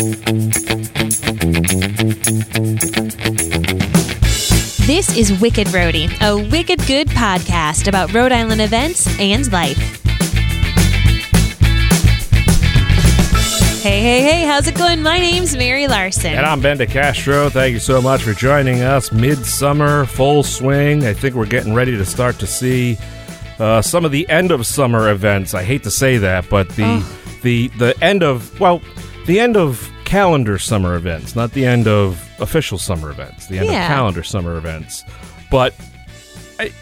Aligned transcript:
This 0.00 0.16
is 5.14 5.38
Wicked 5.42 5.66
Roadie, 5.66 6.08
a 6.22 6.38
wicked 6.48 6.78
good 6.86 7.08
podcast 7.08 7.86
about 7.86 8.10
Rhode 8.14 8.32
Island 8.32 8.62
events 8.62 9.06
and 9.20 9.52
life. 9.52 9.76
Hey, 13.82 14.00
hey, 14.00 14.22
hey, 14.22 14.46
how's 14.46 14.66
it 14.66 14.74
going? 14.74 15.02
My 15.02 15.18
name's 15.18 15.54
Mary 15.54 15.86
Larson. 15.86 16.32
And 16.32 16.46
I'm 16.46 16.62
Ben 16.62 16.78
DeCastro. 16.78 17.52
Thank 17.52 17.74
you 17.74 17.78
so 17.78 18.00
much 18.00 18.22
for 18.22 18.32
joining 18.32 18.80
us. 18.80 19.12
Midsummer, 19.12 20.06
full 20.06 20.42
swing. 20.42 21.04
I 21.04 21.12
think 21.12 21.34
we're 21.34 21.44
getting 21.44 21.74
ready 21.74 21.98
to 21.98 22.06
start 22.06 22.38
to 22.38 22.46
see 22.46 22.96
uh, 23.58 23.82
some 23.82 24.06
of 24.06 24.12
the 24.12 24.26
end 24.30 24.50
of 24.50 24.64
summer 24.64 25.10
events. 25.10 25.52
I 25.52 25.62
hate 25.62 25.82
to 25.82 25.90
say 25.90 26.16
that, 26.16 26.48
but 26.48 26.70
the 26.70 27.04
the 27.42 27.68
the 27.78 27.94
end 28.02 28.22
of 28.22 28.58
well, 28.58 28.80
the 29.26 29.38
end 29.38 29.58
of 29.58 29.89
calendar 30.10 30.58
summer 30.58 30.96
events, 30.96 31.36
not 31.36 31.52
the 31.52 31.64
end 31.64 31.86
of 31.86 32.20
official 32.40 32.78
summer 32.78 33.10
events. 33.10 33.46
The 33.46 33.60
end 33.60 33.68
Yeah. 33.68 33.84
of 33.84 33.88
calendar 33.88 34.24
summer 34.24 34.56
events. 34.56 35.04
But 35.52 35.72
I, 36.58 36.72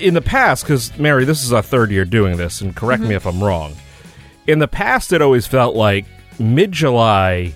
in 0.00 0.14
the 0.14 0.20
past, 0.20 0.64
because 0.64 0.96
Mary, 0.98 1.24
this 1.24 1.44
is 1.44 1.52
our 1.52 1.62
third 1.62 1.92
year 1.92 2.04
doing 2.04 2.36
this, 2.36 2.60
and 2.60 2.74
correct 2.74 3.02
me 3.02 3.10
mm-hmm. 3.10 3.16
if 3.18 3.26
I'm 3.26 3.40
wrong. 3.40 3.76
In 4.48 4.58
the 4.58 4.66
past, 4.66 5.12
it 5.12 5.22
always 5.22 5.46
felt 5.46 5.76
like 5.76 6.06
mid 6.40 6.72
July 6.72 7.54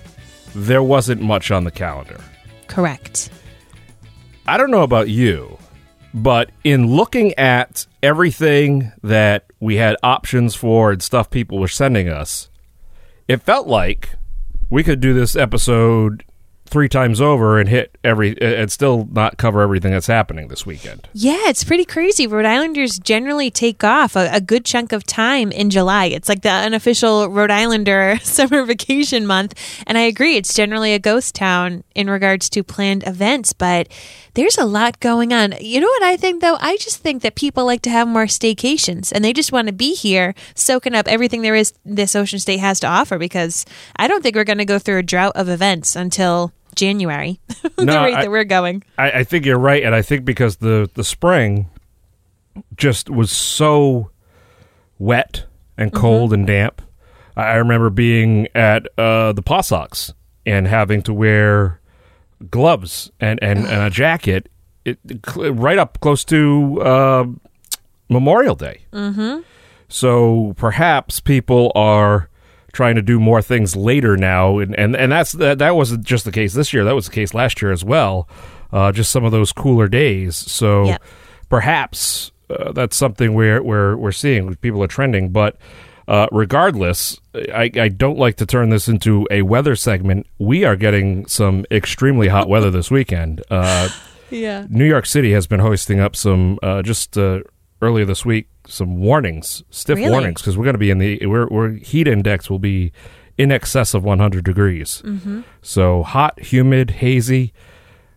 there 0.55 0.81
wasn't 0.81 1.21
much 1.21 1.51
on 1.51 1.65
the 1.65 1.71
calendar. 1.71 2.21
Correct. 2.67 3.29
I 4.47 4.55
don't 4.57 4.71
know 4.71 4.83
about 4.83 5.09
you, 5.09 5.57
but 6.13 6.51
in 6.63 6.87
looking 6.87 7.33
at 7.33 7.85
everything 8.01 8.93
that 9.03 9.43
we 9.59 9.75
had 9.75 9.97
options 10.03 10.55
for 10.55 10.93
and 10.93 11.03
stuff 11.03 11.29
people 11.29 11.59
were 11.59 11.67
sending 11.67 12.07
us, 12.07 12.49
it 13.27 13.41
felt 13.41 13.67
like 13.67 14.11
we 14.71 14.83
could 14.83 15.01
do 15.01 15.13
this 15.13 15.35
episode 15.35 16.23
three 16.71 16.87
times 16.87 17.19
over 17.19 17.59
and 17.59 17.67
hit 17.67 17.97
every 18.01 18.41
and 18.41 18.71
still 18.71 19.07
not 19.11 19.37
cover 19.37 19.61
everything 19.61 19.91
that's 19.91 20.07
happening 20.07 20.47
this 20.47 20.65
weekend. 20.65 21.07
Yeah, 21.13 21.49
it's 21.49 21.65
pretty 21.65 21.83
crazy. 21.83 22.25
Rhode 22.25 22.45
Islanders 22.45 22.97
generally 22.97 23.51
take 23.51 23.83
off 23.83 24.15
a, 24.15 24.29
a 24.31 24.39
good 24.39 24.63
chunk 24.63 24.93
of 24.93 25.03
time 25.03 25.51
in 25.51 25.69
July. 25.69 26.05
It's 26.05 26.29
like 26.29 26.41
the 26.41 26.49
unofficial 26.49 27.27
Rhode 27.29 27.51
Islander 27.51 28.17
summer 28.23 28.63
vacation 28.63 29.27
month. 29.27 29.53
And 29.85 29.97
I 29.97 30.01
agree, 30.01 30.37
it's 30.37 30.53
generally 30.53 30.93
a 30.93 30.99
ghost 30.99 31.35
town 31.35 31.83
in 31.93 32.09
regards 32.09 32.49
to 32.51 32.63
planned 32.63 33.05
events, 33.05 33.51
but 33.51 33.89
there's 34.33 34.57
a 34.57 34.65
lot 34.65 35.01
going 35.01 35.33
on. 35.33 35.53
You 35.59 35.81
know 35.81 35.87
what 35.87 36.03
I 36.03 36.15
think, 36.15 36.41
though? 36.41 36.57
I 36.61 36.77
just 36.77 36.99
think 36.99 37.21
that 37.21 37.35
people 37.35 37.65
like 37.65 37.81
to 37.81 37.89
have 37.89 38.07
more 38.07 38.25
staycations 38.25 39.11
and 39.11 39.25
they 39.25 39.33
just 39.33 39.51
want 39.51 39.67
to 39.67 39.73
be 39.73 39.93
here 39.93 40.33
soaking 40.55 40.95
up 40.95 41.07
everything 41.09 41.41
there 41.41 41.55
is 41.55 41.73
this 41.83 42.15
Ocean 42.15 42.39
State 42.39 42.61
has 42.61 42.79
to 42.79 42.87
offer 42.87 43.17
because 43.17 43.65
I 43.97 44.07
don't 44.07 44.23
think 44.23 44.37
we're 44.37 44.45
going 44.45 44.59
to 44.59 44.65
go 44.65 44.79
through 44.79 44.99
a 44.99 45.03
drought 45.03 45.33
of 45.35 45.49
events 45.49 45.97
until 45.97 46.53
January, 46.75 47.39
the 47.75 47.85
No, 47.85 48.03
rate 48.03 48.15
I- 48.15 48.21
that 48.23 48.31
we're 48.31 48.43
going. 48.43 48.83
I, 48.97 49.11
I 49.11 49.23
think 49.23 49.45
you're 49.45 49.59
right, 49.59 49.83
and 49.83 49.93
I 49.95 50.01
think 50.01 50.25
because 50.25 50.57
the 50.57 50.89
the 50.93 51.03
spring 51.03 51.69
just 52.75 53.09
was 53.09 53.31
so 53.31 54.11
wet 54.99 55.45
and 55.77 55.93
cold 55.93 56.33
and 56.33 56.45
damp. 56.45 56.81
I 57.35 57.55
remember 57.55 57.89
being 57.89 58.47
at 58.53 58.87
uh, 58.97 59.31
the 59.31 59.41
Paw 59.41 59.61
Sox 59.61 60.13
and 60.45 60.67
having 60.67 61.01
to 61.03 61.13
wear 61.13 61.79
gloves 62.49 63.09
and, 63.19 63.41
and, 63.41 63.59
and 63.59 63.83
a 63.83 63.89
jacket 63.91 64.49
it, 64.83 64.99
right 65.35 65.77
up 65.77 65.99
close 66.01 66.25
to 66.25 66.81
uh, 66.81 67.25
Memorial 68.09 68.55
Day. 68.55 68.81
Mm-hmm. 68.91 69.41
So 69.87 70.53
perhaps 70.57 71.19
people 71.19 71.71
are 71.73 72.29
trying 72.71 72.95
to 72.95 73.01
do 73.01 73.19
more 73.19 73.41
things 73.41 73.75
later 73.75 74.17
now, 74.17 74.59
and 74.59 74.75
and, 74.77 74.95
and 74.95 75.11
that's 75.11 75.31
that, 75.33 75.59
that 75.59 75.75
wasn't 75.75 76.05
just 76.05 76.25
the 76.25 76.31
case 76.31 76.53
this 76.53 76.73
year. 76.73 76.83
That 76.83 76.95
was 76.95 77.05
the 77.07 77.11
case 77.13 77.33
last 77.33 77.61
year 77.61 77.71
as 77.71 77.83
well. 77.83 78.27
Uh, 78.71 78.91
just 78.91 79.11
some 79.11 79.25
of 79.25 79.31
those 79.31 79.51
cooler 79.51 79.87
days. 79.87 80.35
So 80.35 80.85
Yep. 80.85 81.03
perhaps 81.49 82.31
uh, 82.49 82.71
that's 82.71 82.95
something 82.95 83.33
we're 83.33 83.61
we're 83.61 83.95
we're 83.97 84.11
seeing. 84.11 84.55
People 84.55 84.83
are 84.83 84.87
trending, 84.87 85.29
but. 85.29 85.57
Uh, 86.07 86.27
regardless, 86.31 87.21
I, 87.33 87.71
I 87.75 87.87
don't 87.87 88.17
like 88.17 88.35
to 88.37 88.45
turn 88.45 88.69
this 88.69 88.89
into 88.89 89.25
a 89.31 89.43
weather 89.43 89.77
segment. 89.77 90.27
We 90.39 90.65
are 90.65 90.75
getting 90.75 91.25
some 91.27 91.63
extremely 91.71 92.27
hot 92.27 92.49
weather 92.49 92.69
this 92.69 92.91
weekend. 92.91 93.41
Uh, 93.49 93.87
Yeah. 94.29 94.65
New 94.69 94.85
York 94.85 95.05
City 95.05 95.31
has 95.33 95.45
been 95.47 95.59
hoisting 95.59 95.99
up 96.01 96.15
some 96.15 96.57
uh, 96.63 96.81
just 96.81 97.17
uh, 97.17 97.41
earlier 97.81 98.05
this 98.05 98.25
week 98.25 98.47
some 98.67 98.97
warnings, 98.97 99.63
stiff 99.69 99.97
Really? 99.97 100.11
warnings, 100.11 100.41
because 100.41 100.57
we're 100.57 100.63
going 100.65 100.75
to 100.75 100.79
be 100.79 100.91
in 100.91 100.99
the 100.99 101.25
we're, 101.25 101.47
we're 101.47 101.71
heat 101.71 102.07
index 102.07 102.49
will 102.49 102.59
be 102.59 102.91
in 103.37 103.51
excess 103.51 103.93
of 103.93 104.03
100 104.03 104.43
degrees. 104.45 105.01
Mm-hmm. 105.05 105.41
So 105.61 106.03
hot, 106.03 106.39
humid, 106.39 106.91
hazy. 106.91 107.53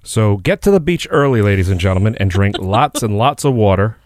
So 0.02 0.36
get 0.38 0.60
to 0.62 0.70
the 0.70 0.80
beach 0.80 1.06
early, 1.10 1.40
ladies 1.40 1.70
and 1.70 1.80
gentlemen, 1.80 2.14
and 2.16 2.30
drink 2.30 2.56
lots 2.60 3.02
and 3.02 3.16
lots 3.16 3.44
of 3.44 3.54
water. 3.54 3.96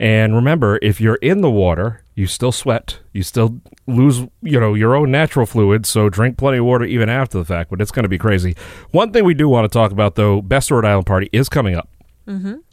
And 0.00 0.34
remember, 0.34 0.78
if 0.80 1.00
you're 1.00 1.16
in 1.16 1.42
the 1.42 1.50
water, 1.50 2.02
you 2.14 2.26
still 2.26 2.52
sweat. 2.52 2.98
You 3.12 3.22
still 3.22 3.60
lose, 3.86 4.20
you 4.42 4.58
know, 4.58 4.72
your 4.74 4.96
own 4.96 5.10
natural 5.10 5.44
fluids. 5.44 5.90
So 5.90 6.08
drink 6.08 6.38
plenty 6.38 6.58
of 6.58 6.64
water 6.64 6.86
even 6.86 7.08
after 7.10 7.38
the 7.38 7.44
fact. 7.44 7.68
But 7.70 7.82
it's 7.82 7.90
going 7.90 8.04
to 8.04 8.08
be 8.08 8.16
crazy. 8.18 8.56
One 8.92 9.12
thing 9.12 9.24
we 9.24 9.34
do 9.34 9.46
want 9.48 9.66
to 9.66 9.68
talk 9.68 9.92
about, 9.92 10.14
though, 10.14 10.40
Best 10.40 10.70
Rhode 10.70 10.86
Island 10.86 11.06
Party 11.06 11.28
is 11.32 11.48
coming 11.50 11.74
up 11.76 11.88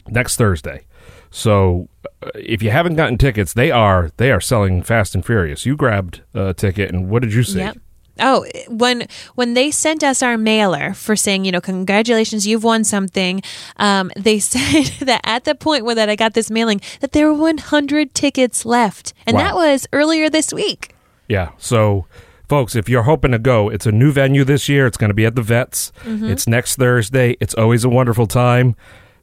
next 0.08 0.36
Thursday. 0.36 0.86
So 1.30 1.88
uh, 2.22 2.30
if 2.34 2.62
you 2.62 2.70
haven't 2.70 2.96
gotten 2.96 3.18
tickets, 3.18 3.52
they 3.52 3.70
are 3.70 4.10
they 4.16 4.30
are 4.30 4.40
selling 4.40 4.82
fast 4.82 5.14
and 5.14 5.24
furious. 5.24 5.66
You 5.66 5.76
grabbed 5.76 6.22
a 6.34 6.54
ticket, 6.54 6.90
and 6.92 7.08
what 7.10 7.22
did 7.22 7.32
you 7.32 7.42
see? 7.42 7.58
Yep. 7.58 7.78
Oh, 8.20 8.44
when 8.68 9.06
when 9.36 9.54
they 9.54 9.70
sent 9.70 10.02
us 10.02 10.22
our 10.22 10.36
mailer 10.36 10.92
for 10.94 11.14
saying, 11.14 11.44
you 11.44 11.52
know, 11.52 11.60
congratulations, 11.60 12.46
you've 12.48 12.64
won 12.64 12.82
something, 12.82 13.42
um, 13.76 14.10
they 14.16 14.38
said 14.40 14.86
that 15.06 15.20
at 15.24 15.44
the 15.44 15.54
point 15.54 15.84
where 15.84 15.94
that 15.94 16.08
I 16.10 16.16
got 16.16 16.34
this 16.34 16.50
mailing, 16.50 16.80
that 17.00 17.12
there 17.12 17.28
were 17.28 17.34
100 17.38 18.14
tickets 18.14 18.64
left, 18.64 19.14
and 19.26 19.36
Wow. 19.36 19.42
that 19.44 19.54
was 19.54 19.86
earlier 19.92 20.28
this 20.28 20.52
week. 20.52 20.94
Yeah. 21.28 21.50
So, 21.58 22.06
folks, 22.48 22.74
if 22.74 22.88
you're 22.88 23.04
hoping 23.04 23.30
to 23.30 23.38
go, 23.38 23.68
it's 23.68 23.86
a 23.86 23.92
new 23.92 24.10
venue 24.10 24.42
this 24.42 24.68
year. 24.68 24.86
It's 24.88 24.96
going 24.96 25.10
to 25.10 25.14
be 25.14 25.26
at 25.26 25.36
the 25.36 25.42
Vets. 25.42 25.92
It's 26.04 26.48
next 26.48 26.74
Thursday. 26.76 27.36
It's 27.38 27.54
always 27.54 27.84
a 27.84 27.88
wonderful 27.88 28.26
time. 28.26 28.74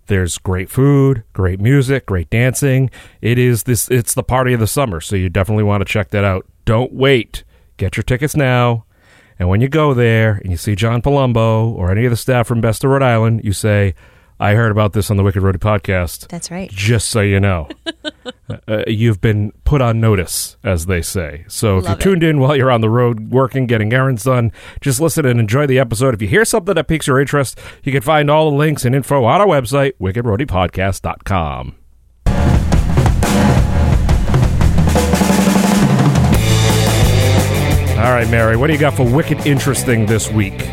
There's 0.08 0.38
great 0.38 0.70
food, 0.70 1.24
great 1.34 1.60
music, 1.60 2.06
great 2.06 2.30
dancing. 2.30 2.90
It 3.22 3.38
is 3.40 3.64
this. 3.64 3.90
It's 3.90 4.14
the 4.14 4.24
party 4.24 4.54
of 4.54 4.60
the 4.60 4.68
summer, 4.68 5.02
so 5.02 5.16
you 5.16 5.30
definitely 5.30 5.64
want 5.64 5.82
to 5.82 5.86
check 5.86 6.10
that 6.10 6.24
out. 6.24 6.46
Don't 6.66 6.94
wait. 6.94 7.44
Get 7.78 7.98
your 7.98 8.04
tickets 8.04 8.36
now. 8.36 8.86
And 9.38 9.50
when 9.50 9.62
you 9.62 9.68
go 9.68 9.94
there 9.94 10.40
and 10.44 10.52
you 10.52 10.58
see 10.58 10.76
John 10.76 11.02
Palumbo 11.02 11.74
or 11.74 11.92
any 11.92 12.06
of 12.06 12.12
the 12.12 12.18
staff 12.18 12.48
from 12.48 12.62
Best 12.62 12.84
of 12.84 12.92
Rhode 12.92 13.04
Island, 13.04 13.44
you 13.44 13.52
say, 13.52 13.94
"I 14.40 14.54
heard 14.54 14.72
about 14.72 14.94
this 14.94 15.10
on 15.10 15.18
the 15.18 15.24
Wicked 15.24 15.42
Roadie 15.42 15.58
podcast." 15.58 16.28
That's 16.28 16.52
right. 16.52 16.70
just 16.70 17.10
so 17.10 17.22
you 17.22 17.40
know. 17.40 17.70
uh, 18.68 18.84
you've 18.88 19.22
been 19.22 19.52
put 19.64 19.82
on 19.82 20.00
notice, 20.00 20.58
as 20.64 20.86
they 20.86 21.02
say. 21.02 21.46
So 21.48 21.78
if 21.78 21.86
Love 21.86 21.92
you're 21.92 22.14
tuned 22.14 22.24
in 22.24 22.40
while 22.40 22.56
you're 22.56 22.72
on 22.72 22.82
the 22.82 22.90
road 22.90 23.32
working, 23.32 23.68
getting 23.68 23.94
errands 23.94 24.24
done, 24.24 24.52
just 24.82 25.00
listen 25.00 25.26
and 25.26 25.40
enjoy 25.40 25.68
the 25.68 25.80
episode. 25.80 26.14
If 26.14 26.22
you 26.22 26.28
hear 26.28 26.46
something 26.46 26.76
that 26.76 26.88
piques 26.88 27.08
your 27.08 27.20
interest, 27.20 27.60
you 27.84 27.92
can 27.92 28.02
find 28.02 28.30
all 28.30 28.52
the 28.52 28.58
links 28.58 28.86
and 28.86 28.96
info 28.96 29.24
on 29.24 29.42
our 29.42 29.48
website, 29.48 29.94
wickedroadiepodcast.com. 30.00 31.76
All 38.06 38.12
right, 38.12 38.30
Mary, 38.30 38.56
what 38.56 38.68
do 38.68 38.74
you 38.74 38.80
got 38.80 38.94
for 38.94 39.04
Wicked 39.04 39.48
Interesting 39.48 40.06
this 40.06 40.30
week? 40.30 40.70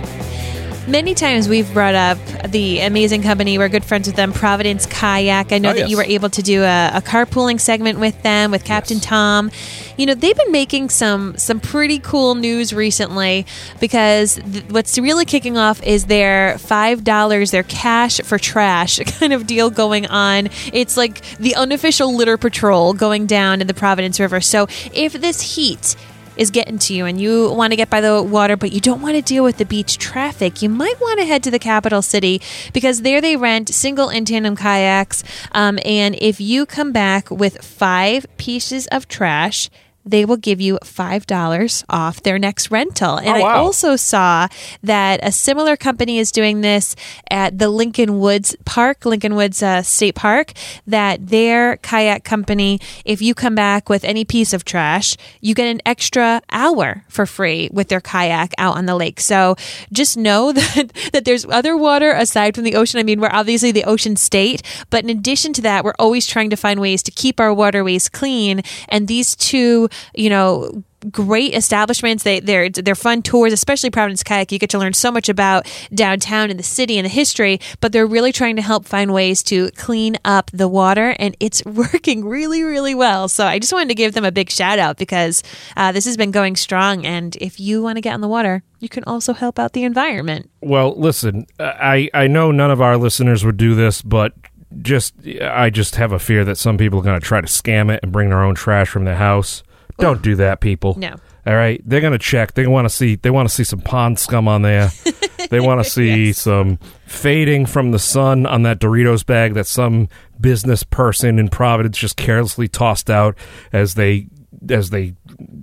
Many 0.86 1.14
times 1.14 1.48
we've 1.48 1.72
brought 1.72 1.94
up 1.94 2.18
the 2.52 2.80
amazing 2.80 3.22
company. 3.22 3.58
We're 3.58 3.68
good 3.68 3.84
friends 3.84 4.06
with 4.06 4.16
them, 4.16 4.32
Providence 4.32 4.86
Kayak. 4.86 5.52
I 5.52 5.58
know 5.58 5.70
Oh, 5.70 5.72
that 5.72 5.78
yes. 5.80 5.90
you 5.90 5.96
were 5.96 6.04
able 6.04 6.28
to 6.30 6.42
do 6.42 6.62
a, 6.62 6.90
a 6.94 7.00
carpooling 7.00 7.58
segment 7.60 7.98
with 7.98 8.22
them 8.22 8.50
with 8.50 8.64
Captain 8.64 8.98
Yes. 8.98 9.06
Tom. 9.06 9.50
You 9.96 10.06
know 10.06 10.14
they've 10.14 10.36
been 10.36 10.52
making 10.52 10.88
some 10.90 11.36
some 11.36 11.60
pretty 11.60 11.98
cool 11.98 12.34
news 12.34 12.72
recently 12.72 13.46
because 13.80 14.36
th- 14.36 14.64
what's 14.70 14.98
really 14.98 15.24
kicking 15.24 15.56
off 15.58 15.82
is 15.82 16.06
their 16.06 16.58
five 16.58 17.04
dollars, 17.04 17.50
their 17.50 17.62
cash 17.62 18.20
for 18.22 18.38
trash 18.38 18.98
kind 19.18 19.32
of 19.32 19.46
deal 19.46 19.70
going 19.70 20.06
on. 20.06 20.48
It's 20.72 20.96
like 20.96 21.20
the 21.38 21.54
unofficial 21.56 22.14
litter 22.14 22.36
patrol 22.38 22.94
going 22.94 23.26
down 23.26 23.60
in 23.60 23.66
the 23.66 23.74
Providence 23.74 24.18
River. 24.20 24.40
So 24.40 24.66
if 24.94 25.12
this 25.14 25.56
heat 25.56 25.94
is 26.36 26.50
getting 26.50 26.78
to 26.78 26.94
you 26.94 27.06
and 27.06 27.20
you 27.20 27.52
want 27.52 27.72
to 27.72 27.76
get 27.76 27.90
by 27.90 28.00
the 28.00 28.22
water, 28.22 28.56
but 28.56 28.72
you 28.72 28.80
don't 28.80 29.02
want 29.02 29.16
to 29.16 29.22
deal 29.22 29.44
with 29.44 29.58
the 29.58 29.64
beach 29.64 29.98
traffic, 29.98 30.62
you 30.62 30.68
might 30.68 31.00
want 31.00 31.18
to 31.20 31.26
head 31.26 31.42
to 31.44 31.50
the 31.50 31.58
capital 31.58 32.02
city 32.02 32.40
because 32.72 33.02
there 33.02 33.20
they 33.20 33.36
rent 33.36 33.68
single 33.68 34.08
and 34.08 34.26
tandem 34.26 34.56
kayaks. 34.56 35.22
Um, 35.52 35.78
and 35.84 36.16
if 36.20 36.40
you 36.40 36.66
come 36.66 36.92
back 36.92 37.30
with 37.30 37.62
five 37.64 38.26
pieces 38.36 38.86
of 38.88 39.08
trash, 39.08 39.70
they 40.04 40.24
will 40.24 40.36
give 40.36 40.60
you 40.60 40.78
$5 40.82 41.84
off 41.88 42.22
their 42.22 42.38
next 42.38 42.70
rental. 42.70 43.16
And 43.18 43.28
Oh, 43.38 43.40
wow. 43.40 43.46
I 43.46 43.54
also 43.58 43.96
saw 43.96 44.48
that 44.82 45.20
a 45.22 45.32
similar 45.32 45.76
company 45.76 46.18
is 46.18 46.30
doing 46.32 46.60
this 46.60 46.94
at 47.30 47.58
the 47.58 47.68
Lincoln 47.68 48.18
Woods 48.18 48.56
Park, 48.64 49.04
Lincoln 49.04 49.34
Woods 49.34 49.62
uh, 49.62 49.82
State 49.82 50.14
Park, 50.14 50.52
that 50.86 51.28
their 51.28 51.76
kayak 51.78 52.24
company, 52.24 52.80
if 53.04 53.22
you 53.22 53.34
come 53.34 53.54
back 53.54 53.88
with 53.88 54.04
any 54.04 54.24
piece 54.24 54.52
of 54.52 54.64
trash, 54.64 55.16
you 55.40 55.54
get 55.54 55.66
an 55.68 55.80
extra 55.86 56.42
hour 56.50 57.04
for 57.08 57.26
free 57.26 57.68
with 57.72 57.88
their 57.88 58.00
kayak 58.00 58.52
out 58.58 58.76
on 58.76 58.86
the 58.86 58.94
lake. 58.96 59.20
So 59.20 59.56
just 59.92 60.16
know 60.16 60.52
that, 60.52 60.92
that 61.12 61.24
there's 61.24 61.44
other 61.46 61.76
water 61.76 62.12
aside 62.12 62.54
from 62.54 62.64
the 62.64 62.74
ocean. 62.74 63.00
I 63.00 63.02
mean, 63.02 63.20
we're 63.20 63.30
obviously 63.30 63.72
the 63.72 63.84
ocean 63.84 64.16
state, 64.16 64.62
but 64.90 65.04
in 65.04 65.10
addition 65.10 65.52
to 65.54 65.62
that, 65.62 65.84
we're 65.84 65.94
always 65.98 66.26
trying 66.26 66.50
to 66.50 66.56
find 66.56 66.80
ways 66.80 67.02
to 67.04 67.10
keep 67.10 67.40
our 67.40 67.52
waterways 67.54 68.08
clean. 68.08 68.62
And 68.88 69.08
these 69.08 69.34
two, 69.36 69.88
you 70.14 70.30
know, 70.30 70.82
great 71.10 71.54
establishments. 71.54 72.22
They 72.24 72.40
they're 72.40 72.68
they're 72.68 72.94
fun 72.94 73.22
tours, 73.22 73.52
especially 73.52 73.90
Providence 73.90 74.22
Kayak. 74.22 74.52
You 74.52 74.58
get 74.58 74.70
to 74.70 74.78
learn 74.78 74.92
so 74.92 75.10
much 75.10 75.28
about 75.28 75.66
downtown 75.92 76.50
and 76.50 76.58
the 76.58 76.64
city 76.64 76.98
and 76.98 77.04
the 77.04 77.10
history, 77.10 77.60
but 77.80 77.92
they're 77.92 78.06
really 78.06 78.32
trying 78.32 78.56
to 78.56 78.62
help 78.62 78.84
find 78.84 79.12
ways 79.12 79.42
to 79.44 79.70
clean 79.72 80.16
up 80.24 80.50
the 80.52 80.68
water, 80.68 81.16
and 81.18 81.36
it's 81.40 81.64
working 81.66 82.24
really 82.24 82.62
really 82.62 82.94
well. 82.94 83.28
So 83.28 83.46
I 83.46 83.58
just 83.58 83.72
wanted 83.72 83.88
to 83.88 83.94
give 83.94 84.14
them 84.14 84.24
a 84.24 84.32
big 84.32 84.50
shout 84.50 84.78
out 84.78 84.96
because 84.96 85.42
uh, 85.76 85.92
this 85.92 86.04
has 86.04 86.16
been 86.16 86.30
going 86.30 86.56
strong, 86.56 87.04
and 87.06 87.36
if 87.36 87.58
you 87.58 87.82
want 87.82 87.96
to 87.96 88.00
get 88.00 88.14
on 88.14 88.20
the 88.20 88.28
water, 88.28 88.62
you 88.80 88.88
can 88.88 89.04
also 89.04 89.32
help 89.32 89.58
out 89.58 89.72
the 89.72 89.84
environment. 89.84 90.50
Well, 90.60 90.94
listen, 90.98 91.46
I 91.58 92.08
I 92.14 92.26
know 92.26 92.52
none 92.52 92.70
of 92.70 92.80
our 92.80 92.96
listeners 92.96 93.44
would 93.44 93.56
do 93.56 93.74
this, 93.74 94.02
but 94.02 94.34
just 94.80 95.14
I 95.40 95.70
just 95.70 95.96
have 95.96 96.12
a 96.12 96.18
fear 96.18 96.44
that 96.44 96.56
some 96.56 96.78
people 96.78 97.00
are 97.00 97.02
going 97.02 97.20
to 97.20 97.26
try 97.26 97.40
to 97.40 97.46
scam 97.46 97.92
it 97.92 98.00
and 98.02 98.12
bring 98.12 98.30
their 98.30 98.42
own 98.42 98.54
trash 98.54 98.88
from 98.88 99.04
the 99.04 99.16
house. 99.16 99.62
Don't 99.98 100.22
do 100.22 100.36
that, 100.36 100.60
people. 100.60 100.96
No. 100.98 101.16
All 101.44 101.54
right, 101.54 101.82
they're 101.84 102.00
going 102.00 102.12
to 102.12 102.18
check. 102.20 102.54
They 102.54 102.66
want 102.68 102.84
to 102.84 102.88
see. 102.88 103.16
They 103.16 103.30
want 103.30 103.48
to 103.48 103.54
see 103.54 103.64
some 103.64 103.80
pond 103.80 104.18
scum 104.20 104.46
on 104.46 104.62
there. 104.62 104.90
they 105.50 105.58
want 105.58 105.82
to 105.82 105.90
see 105.90 106.32
some 106.32 106.78
fading 107.06 107.66
from 107.66 107.90
the 107.90 107.98
sun 107.98 108.46
on 108.46 108.62
that 108.62 108.78
Doritos 108.78 109.26
bag 109.26 109.54
that 109.54 109.66
some 109.66 110.08
business 110.40 110.84
person 110.84 111.40
in 111.40 111.48
Providence 111.48 111.98
just 111.98 112.16
carelessly 112.16 112.68
tossed 112.68 113.10
out 113.10 113.36
as 113.72 113.94
they 113.94 114.28
as 114.70 114.90
they 114.90 115.14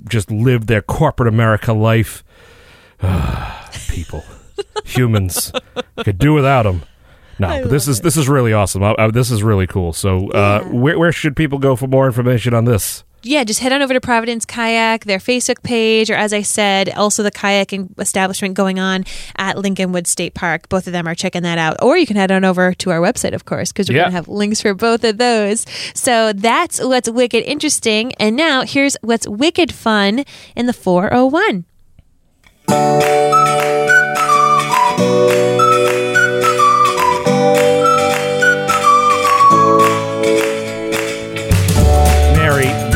just 0.09 0.29
lived 0.29 0.67
their 0.67 0.81
corporate 0.81 1.29
America 1.29 1.71
life. 1.71 2.25
people, 3.89 4.25
humans, 4.83 5.53
could 6.03 6.17
do 6.17 6.33
without 6.33 6.63
them. 6.63 6.83
No, 7.39 7.47
I 7.47 7.61
but 7.61 7.71
this 7.71 7.87
is 7.87 8.01
this 8.01 8.17
is 8.17 8.27
really 8.27 8.51
awesome. 8.51 8.83
Uh, 8.83 8.91
uh, 8.93 9.11
this 9.11 9.31
is 9.31 9.43
really 9.43 9.65
cool. 9.65 9.93
So, 9.93 10.29
uh, 10.31 10.63
where 10.65 10.99
where 10.99 11.11
should 11.13 11.37
people 11.37 11.57
go 11.57 11.77
for 11.77 11.87
more 11.87 12.05
information 12.05 12.53
on 12.53 12.65
this? 12.65 13.05
Yeah, 13.21 13.43
just 13.43 13.59
head 13.59 13.71
on 13.71 13.81
over 13.81 13.93
to 13.93 14.01
Providence 14.01 14.45
Kayak, 14.45 15.05
their 15.05 15.19
Facebook 15.19 15.61
page, 15.63 16.09
or 16.09 16.15
as 16.15 16.33
I 16.33 16.41
said, 16.41 16.89
also 16.89 17.21
the 17.23 17.31
kayaking 17.31 17.99
establishment 17.99 18.53
going 18.55 18.79
on 18.79 19.03
at 19.37 19.57
Lincoln 19.57 19.91
Woods 19.91 20.09
State 20.09 20.33
Park. 20.33 20.69
Both 20.69 20.87
of 20.87 20.93
them 20.93 21.07
are 21.07 21.15
checking 21.15 21.43
that 21.43 21.57
out. 21.57 21.77
Or 21.81 21.97
you 21.97 22.05
can 22.07 22.15
head 22.15 22.31
on 22.31 22.45
over 22.45 22.73
to 22.73 22.91
our 22.91 22.99
website, 22.99 23.33
of 23.33 23.45
course, 23.45 23.71
because 23.71 23.89
we're 23.89 23.95
Yeah. 23.97 24.03
going 24.03 24.11
to 24.11 24.15
have 24.15 24.27
links 24.27 24.61
for 24.61 24.73
both 24.73 25.03
of 25.03 25.17
those. 25.17 25.65
So 25.93 26.31
that's 26.33 26.79
what's 26.81 27.09
wicked 27.09 27.43
interesting. 27.43 28.13
And 28.19 28.35
now 28.35 28.63
here's 28.63 28.95
what's 29.01 29.27
wicked 29.27 29.73
fun 29.73 30.23
in 30.55 30.65
the 30.65 30.73
401. 30.73 31.65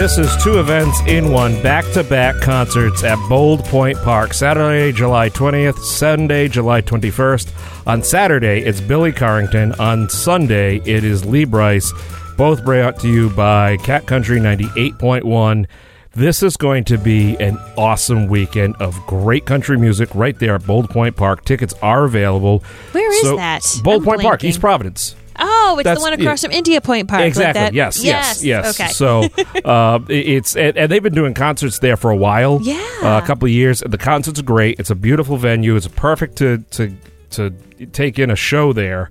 This 0.03 0.17
is 0.17 0.43
two 0.43 0.59
events 0.59 0.99
in 1.07 1.31
one 1.31 1.63
back 1.63 1.85
to 1.93 2.03
back 2.03 2.41
concerts 2.41 3.05
at 3.05 3.17
Bold 3.29 3.63
Point 3.63 3.97
Park. 3.99 4.33
Saturday, 4.33 4.91
July 4.91 5.29
20th, 5.29 5.77
Sunday, 5.77 6.49
July 6.49 6.81
21st. 6.81 7.87
On 7.87 8.03
Saturday, 8.03 8.59
it's 8.65 8.81
Billy 8.81 9.13
Currington. 9.13 9.79
On 9.79 10.09
Sunday, 10.09 10.81
it 10.83 11.05
is 11.05 11.23
Lee 11.23 11.45
Brice. 11.45 11.93
Both 12.35 12.65
brought 12.65 12.99
to 12.99 13.07
you 13.07 13.29
by 13.29 13.77
Cat 13.77 14.05
Country 14.05 14.41
98.1. 14.41 15.67
This 16.11 16.43
is 16.43 16.57
going 16.57 16.83
to 16.83 16.97
be 16.97 17.37
an 17.37 17.57
awesome 17.77 18.27
weekend 18.27 18.75
of 18.81 18.99
great 19.07 19.45
country 19.45 19.77
music 19.77 20.13
right 20.13 20.37
there 20.37 20.55
at 20.55 20.65
Bold 20.67 20.89
Point 20.89 21.15
Park. 21.15 21.45
Tickets 21.45 21.73
are 21.81 22.03
available. 22.03 22.61
Where 22.91 23.09
is 23.09 23.21
So- 23.21 23.37
that? 23.37 23.63
Bold 23.85 24.01
I'm 24.01 24.05
Point 24.05 24.21
Park. 24.21 24.43
East 24.43 24.59
Providence. 24.59 25.15
Oh, 25.39 25.75
it's 25.79 25.83
That's- 25.85 25.97
the 25.97 26.03
one 26.03 26.13
across 26.13 26.43
yeah. 26.43 26.49
from 26.49 26.57
India 26.57 26.81
Point 26.81 27.07
Park. 27.09 27.19
like 27.21 27.27
Exactly. 27.27 27.59
that? 27.61 27.73
yes, 27.73 28.03
yes. 28.03 28.43
Yes. 28.43 28.79
Okay. 28.79 28.89
So 28.91 29.23
uh, 29.65 29.99
it's 30.09 30.55
and, 30.55 30.77
and 30.77 30.91
they've 30.91 31.01
been 31.03 31.13
doing 31.15 31.33
concerts 31.33 31.79
there 31.79 31.97
for 31.97 32.11
a 32.11 32.15
while. 32.15 32.59
Yeah. 32.61 32.75
Uh, 33.01 33.19
a 33.23 33.25
couple 33.25 33.45
of 33.45 33.51
years. 33.51 33.81
The 33.85 33.97
concerts 33.97 34.39
are 34.39 34.43
great. 34.43 34.79
It's 34.79 34.89
a 34.89 34.95
beautiful 34.95 35.37
venue. 35.37 35.75
It's 35.75 35.87
perfect 35.87 36.37
to 36.37 36.59
to 36.71 36.95
to 37.31 37.49
take 37.91 38.19
in 38.19 38.29
a 38.29 38.35
show 38.35 38.73
there, 38.73 39.09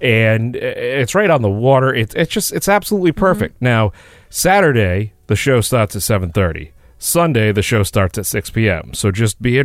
and 0.00 0.54
it's 0.56 1.14
right 1.14 1.30
on 1.30 1.42
the 1.42 1.50
water. 1.50 1.92
It's 1.94 2.14
it's 2.14 2.30
just 2.32 2.52
it's 2.52 2.68
absolutely 2.68 3.10
Mm-hmm. 3.12 3.20
perfect. 3.20 3.62
Now 3.62 3.92
Saturday 4.30 5.12
the 5.26 5.36
show 5.36 5.60
starts 5.60 5.94
at 5.96 6.02
seven 6.02 6.30
thirty. 6.32 6.72
Sunday 6.98 7.52
the 7.52 7.62
show 7.62 7.82
starts 7.82 8.16
at 8.18 8.26
six 8.26 8.50
p.m. 8.50 8.94
So 8.94 9.10
just 9.10 9.40
be 9.42 9.62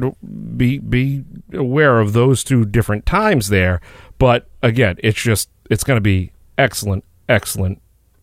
be 0.58 0.80
be 0.80 1.24
aware 1.54 2.00
of 2.00 2.14
those 2.14 2.44
two 2.44 2.66
different 2.66 3.06
times 3.06 3.50
there. 3.50 3.82
But 4.18 4.48
again, 4.62 4.98
it's 5.00 5.22
just 5.22 5.50
it's 5.70 5.84
going 5.84 5.98
to 5.98 6.02
be 6.02 6.32
excellent, 6.58 7.04
excellent 7.28 7.82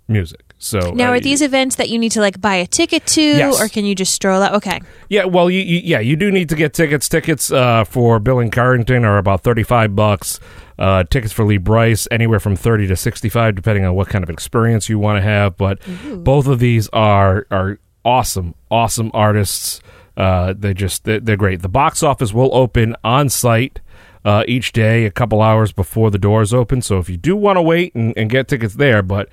music. 0.09 0.43
So 0.59 0.93
now, 0.93 1.11
are 1.13 1.21
these 1.21 1.43
events 1.43 1.77
that 1.77 1.91
you 1.91 1.99
need 1.99 2.13
to 2.13 2.21
like 2.21 2.41
buy 2.41 2.55
a 2.55 2.67
ticket 2.67 3.05
to, 3.09 3.21
Yes. 3.21 3.61
or 3.61 3.69
can 3.69 3.85
you 3.85 3.95
just 3.95 4.15
stroll 4.15 4.41
out? 4.43 4.55
Okay. 4.55 4.81
Yeah, 5.11 5.25
well, 5.25 5.51
you, 5.51 5.61
you 5.61 5.81
yeah, 5.85 6.01
you 6.01 6.17
do 6.17 6.31
need 6.33 6.49
to 6.49 6.57
get 6.57 6.73
tickets. 6.73 7.09
Tickets 7.11 7.53
uh, 7.53 7.85
for 7.85 8.19
Bill 8.19 8.39
and 8.39 8.51
Carrington 8.51 9.05
are 9.05 9.19
about 9.19 9.43
thirty 9.43 9.63
five 9.63 9.95
bucks. 9.95 10.41
Uh, 10.79 11.05
tickets 11.05 11.33
for 11.33 11.45
Lee 11.45 11.59
Brice 11.59 12.09
anywhere 12.11 12.41
from 12.41 12.57
thirty 12.57 12.87
to 12.87 12.97
sixty 12.97 13.29
five, 13.29 13.55
depending 13.55 13.85
on 13.85 13.95
what 13.95 14.09
kind 14.09 14.23
of 14.25 14.31
experience 14.31 14.89
you 14.89 14.99
want 14.99 15.19
to 15.19 15.23
have. 15.23 15.57
But 15.59 15.79
both 16.25 16.47
of 16.47 16.59
these 16.59 16.89
are 16.95 17.47
are 17.51 17.79
awesome, 18.05 18.55
awesome 18.71 19.11
artists. 19.13 19.81
Uh, 20.17 20.55
they 20.57 20.73
just 20.73 21.05
they're, 21.05 21.21
they're 21.21 21.37
great. 21.37 21.61
The 21.61 21.69
box 21.69 22.03
office 22.03 22.33
will 22.33 22.55
open 22.55 22.97
on 23.05 23.29
site. 23.29 23.81
Uh, 24.27 24.43
each 24.49 24.73
day, 24.73 25.07
a 25.07 25.11
couple 25.13 25.41
hours 25.41 25.71
before 25.71 26.11
the 26.11 26.19
doors 26.19 26.53
open. 26.53 26.83
So 26.83 26.99
if 26.99 27.09
you 27.09 27.17
do 27.17 27.37
want 27.37 27.59
to 27.59 27.63
wait 27.63 27.95
and, 27.95 28.13
and 28.17 28.29
get 28.29 28.49
tickets 28.49 28.75
there, 28.75 29.01
but 29.01 29.29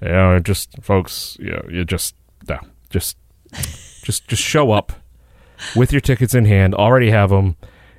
you 0.00 0.08
know, 0.08 0.40
just 0.40 0.82
folks, 0.82 1.36
you 1.38 1.52
know, 1.52 1.64
you 1.70 1.84
just 1.84 2.16
no, 2.48 2.58
just 2.90 3.16
just 4.02 4.26
just 4.26 4.42
show 4.42 4.72
up 4.72 4.92
with 5.76 5.92
your 5.92 6.00
tickets 6.00 6.34
in 6.34 6.44
hand. 6.46 6.74
Already 6.74 7.10
have 7.10 7.30
them, 7.30 7.56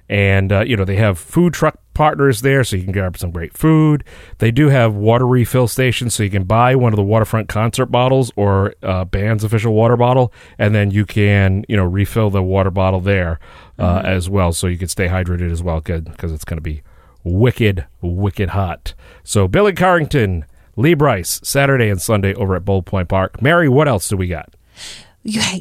and 0.09 0.51
uh, 0.51 0.65
you 0.67 0.75
know 0.75 0.83
they 0.83 0.97
have 0.97 1.17
food 1.17 1.53
truck 1.53 1.79
partners 1.93 2.41
there, 2.41 2.63
so 2.63 2.75
you 2.75 2.83
can 2.83 2.91
grab 2.91 3.17
some 3.17 3.31
great 3.31 3.57
food. 3.57 4.03
They 4.39 4.51
do 4.51 4.69
have 4.69 4.95
water 4.95 5.27
refill 5.27 5.67
stations, 5.67 6.13
so 6.13 6.23
you 6.23 6.29
can 6.29 6.43
buy 6.43 6.75
one 6.75 6.93
of 6.93 6.97
the 6.97 7.03
waterfront 7.03 7.49
concert 7.49 7.87
bottles 7.87 8.31
or 8.35 8.73
uh, 8.83 9.05
band's 9.05 9.43
official 9.43 9.73
water 9.73 9.97
bottle, 9.97 10.33
and 10.57 10.73
then 10.73 10.91
you 10.91 11.05
can 11.05 11.65
you 11.67 11.77
know 11.77 11.85
refill 11.85 12.29
the 12.29 12.43
water 12.43 12.71
bottle 12.71 12.99
there 12.99 13.39
uh, 13.79 14.01
as 14.03 14.29
well, 14.29 14.53
so 14.53 14.67
you 14.67 14.77
can 14.77 14.87
stay 14.87 15.07
hydrated 15.07 15.51
as 15.51 15.63
well, 15.63 15.81
good 15.81 16.05
because 16.05 16.31
it's 16.31 16.45
going 16.45 16.57
to 16.57 16.61
be 16.61 16.81
wicked, 17.23 17.85
wicked 18.01 18.49
hot. 18.49 18.93
So 19.23 19.47
Billy 19.47 19.73
Currington. 19.73 20.43
Lee 20.75 20.95
Brice, 20.95 21.39
Saturday 21.43 21.89
and 21.89 22.01
Sunday 22.01 22.33
over 22.33 22.55
at 22.55 22.65
Bold 22.65 22.87
Point 22.87 23.07
Park. 23.07 23.41
Mary, 23.41 23.69
what 23.69 23.87
else 23.87 24.09
do 24.09 24.17
we 24.17 24.27
got? 24.27 24.55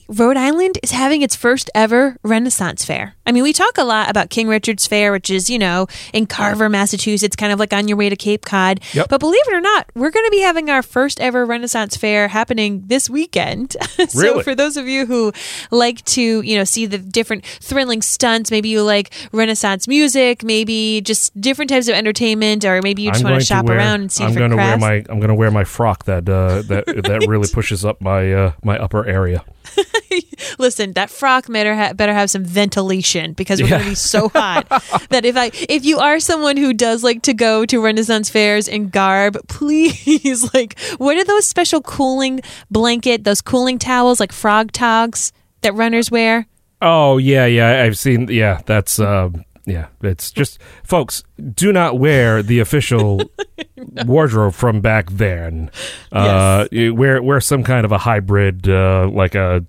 Rhode 0.09 0.37
Island 0.37 0.79
is 0.83 0.91
having 0.91 1.23
its 1.23 1.37
first 1.37 1.71
ever 1.75 2.17
Renaissance 2.23 2.85
Fair. 2.85 3.15
I 3.25 3.33
mean, 3.33 3.45
we 3.45 3.53
talk 3.53 3.79
a 3.79 3.85
lot 3.85 4.11
about 4.11 4.29
King 4.31 4.49
Richard's 4.49 4.87
Fair, 4.87 5.13
which 5.13 5.31
is, 5.31 5.49
you 5.49 5.59
know, 5.59 5.87
in 6.13 6.27
Carver, 6.27 6.69
Massachusetts, 6.69 7.37
kind 7.37 7.53
of 7.53 7.61
like 7.61 7.73
on 7.73 7.87
your 7.87 7.97
way 7.97 8.09
to 8.09 8.17
Cape 8.17 8.45
Cod. 8.45 8.81
Yep. 8.93 9.09
But 9.09 9.19
believe 9.19 9.43
it 9.47 9.55
or 9.55 9.61
not, 9.61 9.87
we're 9.95 10.11
going 10.11 10.27
to 10.27 10.31
be 10.31 10.41
having 10.41 10.69
our 10.69 10.83
first 10.83 11.21
ever 11.21 11.47
Renaissance 11.47 11.97
Fair 11.97 12.29
happening 12.29 12.83
this 12.87 13.09
weekend. 13.09 13.77
so 14.09 14.21
Really? 14.21 14.43
for 14.43 14.55
those 14.57 14.77
of 14.77 14.89
you 14.89 15.07
who 15.07 15.33
like 15.71 16.05
to, 16.07 16.41
you 16.43 16.57
know, 16.57 16.65
see 16.65 16.87
the 16.87 16.99
different 16.99 17.45
thrilling 17.47 18.03
stunts, 18.03 18.51
maybe 18.51 18.69
you 18.69 18.83
like 18.83 19.13
Renaissance 19.33 19.87
music, 19.87 20.43
maybe 20.43 21.01
just 21.03 21.41
different 21.41 21.69
types 21.71 21.87
of 21.87 21.95
entertainment, 21.95 22.65
or 22.65 22.83
maybe 22.83 23.03
you 23.03 23.13
just 23.13 23.23
want 23.23 23.39
to 23.39 23.45
shop 23.47 23.67
wear- 23.67 23.77
around 23.79 24.01
and 24.01 24.13
see 24.13 24.25
I'm 24.25 24.33
different 24.33 24.55
gonna 24.55 24.63
wear 24.63 24.79
my 24.79 25.05
I'm 25.09 25.21
gonna 25.21 25.35
wear 25.37 25.51
my 25.53 25.65
frock 25.65 26.05
that 26.07 26.29
uh, 26.29 26.63
that 26.63 26.87
that 26.87 27.27
really 27.29 27.49
pushes 27.53 27.85
up 27.85 28.01
my 28.01 28.33
uh, 28.33 28.53
my 28.65 28.77
upper 28.79 29.07
area. 29.07 29.45
Listen, 30.59 30.93
that 30.93 31.11
frock 31.11 31.47
better 31.49 31.75
ha- 31.75 31.93
better 31.93 32.13
have 32.13 32.31
some 32.31 32.45
ventilation 32.45 33.33
because 33.33 33.61
we're 33.63 33.69
going 33.69 33.83
to 33.83 33.89
be 33.91 33.95
so 33.95 34.29
hot 34.29 34.69
that 35.11 35.25
if 35.25 35.37
I 35.37 35.51
if 35.69 35.85
you 35.85 35.99
are 35.99 36.21
someone 36.21 36.57
who 36.57 36.73
does 36.73 37.03
like 37.03 37.23
to 37.23 37.35
go 37.35 37.65
to 37.67 37.81
Renaissance 37.81 38.31
fairs 38.31 38.69
in 38.69 38.89
garb, 38.89 39.39
please 39.49 40.53
like 40.55 40.79
what 40.99 41.17
are 41.17 41.25
those 41.25 41.47
special 41.47 41.81
cooling 41.81 42.41
blanket, 42.71 43.25
those 43.25 43.41
cooling 43.41 43.79
towels 43.79 44.21
like 44.21 44.33
frog 44.33 44.73
togs 44.73 45.33
that 45.63 45.75
runners 45.75 46.11
wear? 46.11 46.47
Oh 46.81 47.19
yeah, 47.19 47.47
yeah. 47.47 47.83
I've 47.83 47.99
seen. 47.99 48.29
Yeah, 48.29 48.61
that's. 48.67 48.99
Um, 48.99 49.45
yeah, 49.65 49.87
it's 50.03 50.31
just 50.31 50.59
folks. 50.83 51.23
Do 51.55 51.73
not 51.73 51.99
wear 51.99 52.43
the 52.43 52.59
official 52.59 53.21
wardrobe 54.07 54.55
from 54.55 54.81
back 54.81 55.11
then. 55.11 55.71
Uh, 56.11 56.67
you 56.73 56.95
wear 56.95 57.23
wear 57.23 57.41
some 57.41 57.63
kind 57.63 57.85
of 57.85 57.93
a 57.93 57.99
hybrid, 57.99 58.69
uh, 58.69 59.09
like 59.13 59.35
a 59.35 59.65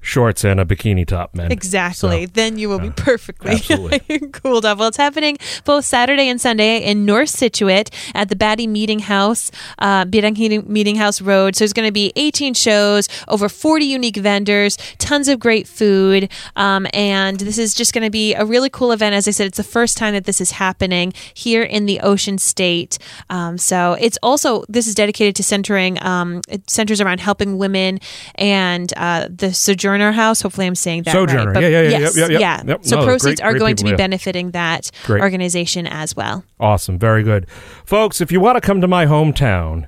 shorts 0.00 0.44
and 0.44 0.58
a 0.58 0.64
bikini 0.64 1.06
top, 1.06 1.34
man. 1.34 1.52
Exactly. 1.52 2.26
So, 2.26 2.32
then 2.32 2.58
you 2.58 2.68
will 2.68 2.78
be 2.78 2.90
perfectly 2.90 3.58
cooled 4.32 4.64
off. 4.64 4.78
Well, 4.78 4.88
it's 4.88 4.96
happening 4.96 5.38
both 5.64 5.84
Saturday 5.84 6.28
and 6.28 6.40
Sunday 6.40 6.78
in 6.78 7.04
North 7.04 7.28
Scituate 7.28 7.90
at 8.14 8.28
the 8.28 8.36
Batty 8.36 8.66
Meeting 8.66 9.00
House, 9.00 9.50
uh, 9.78 10.04
Meeting 10.06 10.96
House 10.96 11.20
Road. 11.20 11.56
So 11.56 11.60
there's 11.60 11.72
going 11.72 11.88
to 11.88 11.92
be 11.92 12.12
18 12.16 12.54
shows, 12.54 13.08
over 13.28 13.48
40 13.48 13.84
unique 13.84 14.16
vendors, 14.16 14.76
tons 14.98 15.28
of 15.28 15.38
great 15.38 15.66
food, 15.66 16.30
um, 16.56 16.86
and 16.92 17.38
this 17.38 17.58
is 17.58 17.74
just 17.74 17.92
going 17.92 18.04
to 18.04 18.10
be 18.10 18.34
a 18.34 18.44
really 18.44 18.70
cool 18.70 18.92
event. 18.92 19.14
As 19.14 19.28
I 19.28 19.32
said, 19.32 19.46
it's 19.46 19.56
the 19.56 19.64
first 19.64 19.96
time 19.96 20.14
that 20.14 20.24
this 20.24 20.40
is 20.40 20.52
happening 20.52 21.12
here 21.34 21.62
in 21.62 21.86
the 21.86 22.00
Ocean 22.00 22.38
State. 22.38 22.98
Um, 23.28 23.58
so 23.58 23.96
it's 24.00 24.18
also 24.22 24.64
this 24.68 24.86
is 24.86 24.94
dedicated 24.94 25.36
to 25.36 25.42
centering 25.42 26.02
um, 26.02 26.40
it 26.48 26.68
centers 26.68 27.00
around 27.00 27.20
helping 27.20 27.58
women 27.58 28.00
and 28.36 28.92
uh, 28.96 29.28
the 29.30 29.52
Sojourner 29.90 30.12
House. 30.12 30.40
Hopefully, 30.42 30.66
I'm 30.66 30.74
saying 30.74 31.02
that 31.04 31.12
Sojourner. 31.12 31.52
right. 31.52 31.62
Yeah, 31.62 31.68
yeah, 31.68 31.82
yeah, 31.82 31.98
yes, 31.98 32.16
yep, 32.16 32.30
yep, 32.30 32.40
yeah. 32.40 32.62
yep. 32.66 32.84
So 32.84 32.96
No, 33.00 33.04
proceeds 33.04 33.40
great- 33.40 33.46
are 33.46 33.52
great 33.52 33.58
going 33.60 33.76
to 33.76 33.84
be 33.84 33.90
yeah. 33.90 33.96
benefiting 33.96 34.50
that 34.52 34.90
Great. 35.04 35.20
organization 35.20 35.86
as 35.86 36.14
well. 36.14 36.44
Awesome. 36.60 36.98
Very 36.98 37.22
good. 37.22 37.48
Folks, 37.84 38.20
if 38.20 38.30
you 38.30 38.40
want 38.40 38.56
to 38.56 38.60
come 38.60 38.80
to 38.80 38.88
my 38.88 39.06
hometown, 39.06 39.86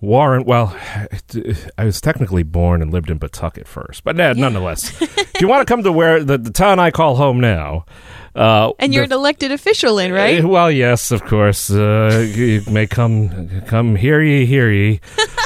Warren, 0.00 0.44
well, 0.44 0.76
I 1.78 1.84
was 1.84 2.00
technically 2.00 2.42
born 2.42 2.82
and 2.82 2.92
lived 2.92 3.10
in 3.10 3.18
Pawtucket 3.18 3.66
first, 3.68 4.02
but 4.04 4.16
nah, 4.16 4.32
nonetheless, 4.32 5.00
if 5.02 5.40
you 5.40 5.48
want 5.48 5.66
to 5.66 5.72
come 5.72 5.82
to 5.84 5.92
where 5.92 6.22
the, 6.24 6.36
the 6.38 6.50
town 6.50 6.78
I 6.78 6.90
call 6.90 7.16
home 7.16 7.40
now, 7.40 7.86
uh, 8.34 8.72
And 8.78 8.92
you're 8.92 9.06
the- 9.06 9.14
an 9.14 9.20
elected 9.20 9.52
official 9.52 9.98
in, 9.98 10.12
right? 10.12 10.44
Uh, 10.44 10.48
well, 10.48 10.70
yes, 10.70 11.10
of 11.10 11.24
course. 11.24 11.70
Uh, 11.70 12.26
you 12.34 12.62
may 12.70 12.86
come, 12.86 13.62
come 13.66 13.96
hear 13.96 14.20
ye, 14.20 14.44
hear 14.44 14.70
ye. 14.70 15.00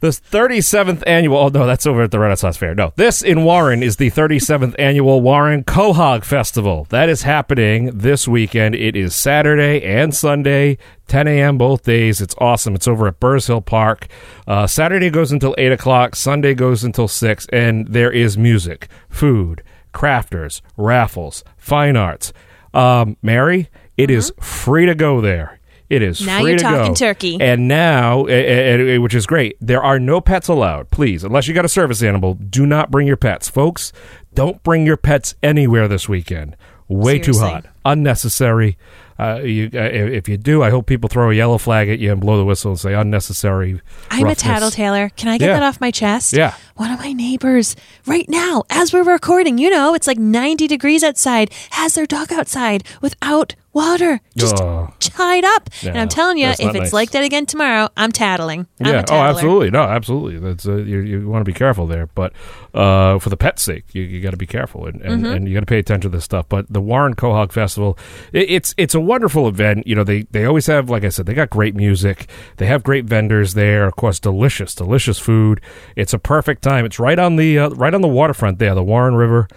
The 0.00 0.10
37th 0.10 1.02
annual, 1.08 1.38
oh 1.38 1.48
no, 1.48 1.66
that's 1.66 1.84
over 1.84 2.02
at 2.02 2.12
the 2.12 2.20
Renaissance 2.20 2.56
Fair. 2.56 2.72
No, 2.72 2.92
this 2.94 3.20
in 3.20 3.42
Warren 3.42 3.82
is 3.82 3.96
the 3.96 4.12
37th 4.12 4.76
annual 4.78 5.20
Warren 5.20 5.64
Quahog 5.64 6.24
Festival. 6.24 6.86
That 6.90 7.08
is 7.08 7.22
happening 7.22 7.98
this 7.98 8.28
weekend. 8.28 8.76
It 8.76 8.94
is 8.94 9.12
Saturday 9.12 9.82
and 9.82 10.14
Sunday, 10.14 10.78
10 11.08 11.26
a.m. 11.26 11.58
both 11.58 11.82
days. 11.82 12.20
It's 12.20 12.36
awesome. 12.38 12.76
It's 12.76 12.86
over 12.86 13.08
at 13.08 13.18
Burrs 13.18 13.48
Hill 13.48 13.60
Park. 13.60 14.06
Uh, 14.46 14.68
Saturday 14.68 15.10
goes 15.10 15.32
until 15.32 15.52
8 15.58 15.72
o'clock, 15.72 16.14
Sunday 16.14 16.54
goes 16.54 16.84
until 16.84 17.08
6, 17.08 17.46
and 17.52 17.88
there 17.88 18.12
is 18.12 18.38
music, 18.38 18.86
food, 19.08 19.64
crafters, 19.92 20.60
raffles, 20.76 21.42
fine 21.56 21.96
arts. 21.96 22.32
Um, 22.72 23.16
Mary, 23.20 23.68
it 23.96 24.12
is 24.12 24.32
free 24.40 24.86
to 24.86 24.94
go 24.94 25.20
there. 25.20 25.57
It 25.90 26.02
is. 26.02 26.24
Now 26.24 26.40
free 26.40 26.50
you're 26.50 26.58
to 26.58 26.64
talking 26.64 26.92
go. 26.92 26.94
turkey. 26.94 27.38
And 27.40 27.66
now, 27.66 28.26
eh, 28.26 28.32
eh, 28.34 28.94
eh, 28.94 28.98
which 28.98 29.14
is 29.14 29.26
great, 29.26 29.56
there 29.60 29.82
are 29.82 29.98
no 29.98 30.20
pets 30.20 30.48
allowed. 30.48 30.90
Please, 30.90 31.24
unless 31.24 31.48
you 31.48 31.54
got 31.54 31.64
a 31.64 31.68
service 31.68 32.02
animal, 32.02 32.34
do 32.34 32.66
not 32.66 32.90
bring 32.90 33.06
your 33.06 33.16
pets, 33.16 33.48
folks. 33.48 33.92
Don't 34.34 34.62
bring 34.62 34.84
your 34.84 34.98
pets 34.98 35.34
anywhere 35.42 35.88
this 35.88 36.08
weekend. 36.08 36.56
Way 36.88 37.18
too 37.18 37.38
hot, 37.38 37.66
unnecessary. 37.84 38.76
Uh, 39.18 39.40
you, 39.42 39.68
uh, 39.74 39.78
if 39.80 40.28
you 40.28 40.36
do, 40.36 40.62
I 40.62 40.70
hope 40.70 40.86
people 40.86 41.08
throw 41.08 41.28
a 41.30 41.34
yellow 41.34 41.58
flag 41.58 41.88
at 41.88 41.98
you 41.98 42.12
and 42.12 42.20
blow 42.20 42.36
the 42.38 42.44
whistle 42.44 42.70
and 42.70 42.78
say 42.80 42.94
unnecessary. 42.94 43.80
I'm 44.10 44.22
a 44.22 44.24
roughness." 44.26 44.42
tattletailer. 44.44 45.10
Can 45.16 45.28
I 45.28 45.38
get 45.38 45.46
Yeah. 45.48 45.54
that 45.54 45.62
off 45.64 45.80
my 45.80 45.90
chest? 45.90 46.32
Yeah. 46.32 46.54
One 46.76 46.92
of 46.92 47.00
my 47.00 47.12
neighbors, 47.12 47.74
right 48.06 48.28
now, 48.28 48.62
as 48.70 48.92
we're 48.92 49.02
recording, 49.02 49.58
you 49.58 49.70
know, 49.70 49.92
it's 49.92 50.06
like 50.06 50.18
90 50.18 50.68
degrees 50.68 51.02
outside, 51.02 51.50
has 51.70 51.94
their 51.94 52.06
dog 52.06 52.32
outside 52.32 52.84
without 53.02 53.56
water, 53.72 54.20
just 54.36 54.60
Ugh. 54.60 54.92
tied 55.00 55.44
up. 55.44 55.68
and 55.84 55.96
I'm 55.98 56.08
telling 56.08 56.38
you, 56.38 56.48
if 56.48 56.58
it's 56.60 56.74
nice. 56.74 56.92
like 56.92 57.10
that 57.12 57.22
again 57.24 57.46
tomorrow, 57.46 57.88
I'm 57.96 58.10
tattling. 58.12 58.66
I'm 58.80 58.86
yeah. 58.94 59.04
Oh, 59.10 59.14
absolutely. 59.16 59.70
No, 59.70 59.82
absolutely. 59.82 60.38
That's 60.38 60.66
uh, 60.66 60.76
you. 60.76 60.98
You 61.00 61.28
want 61.28 61.40
to 61.42 61.44
be 61.44 61.52
careful 61.56 61.86
there, 61.86 62.06
but 62.14 62.32
uh, 62.74 63.18
for 63.18 63.28
the 63.30 63.36
pet's 63.36 63.62
sake, 63.62 63.84
you, 63.94 64.02
you 64.02 64.20
got 64.20 64.30
to 64.30 64.36
be 64.36 64.46
careful 64.46 64.86
and, 64.86 65.00
and, 65.02 65.18
Mm-hmm. 65.22 65.32
and 65.34 65.48
you 65.48 65.54
got 65.54 65.60
to 65.60 65.66
pay 65.66 65.78
attention 65.78 66.10
to 66.10 66.16
this 66.16 66.24
stuff. 66.24 66.46
But 66.48 66.72
the 66.72 66.80
Warren 66.80 67.14
Quahog 67.14 67.52
Festival, 67.52 67.98
it, 68.32 68.50
it's 68.50 68.74
it's 68.76 68.94
a 68.94 69.00
wonderful 69.00 69.48
event. 69.48 69.86
You 69.86 69.94
know, 69.94 70.04
they 70.04 70.22
they 70.30 70.44
always 70.44 70.66
have, 70.66 70.88
like 70.90 71.04
I 71.04 71.08
said, 71.08 71.26
they 71.26 71.34
got 71.34 71.50
great 71.50 71.74
music. 71.74 72.28
They 72.56 72.66
have 72.66 72.82
great 72.82 73.04
vendors 73.04 73.54
there. 73.54 73.86
Of 73.86 73.96
course, 73.96 74.18
delicious, 74.20 74.74
delicious 74.74 75.18
food. 75.18 75.60
It's 75.96 76.12
a 76.12 76.18
perfect 76.18 76.62
time. 76.62 76.84
It's 76.84 76.98
right 76.98 77.18
on 77.18 77.36
the 77.36 77.58
uh, 77.58 77.68
right 77.70 77.94
on 77.94 78.00
the 78.00 78.08
waterfront 78.08 78.58
there, 78.58 78.74
the 78.74 78.82
Warren 78.84 79.14
River. 79.14 79.48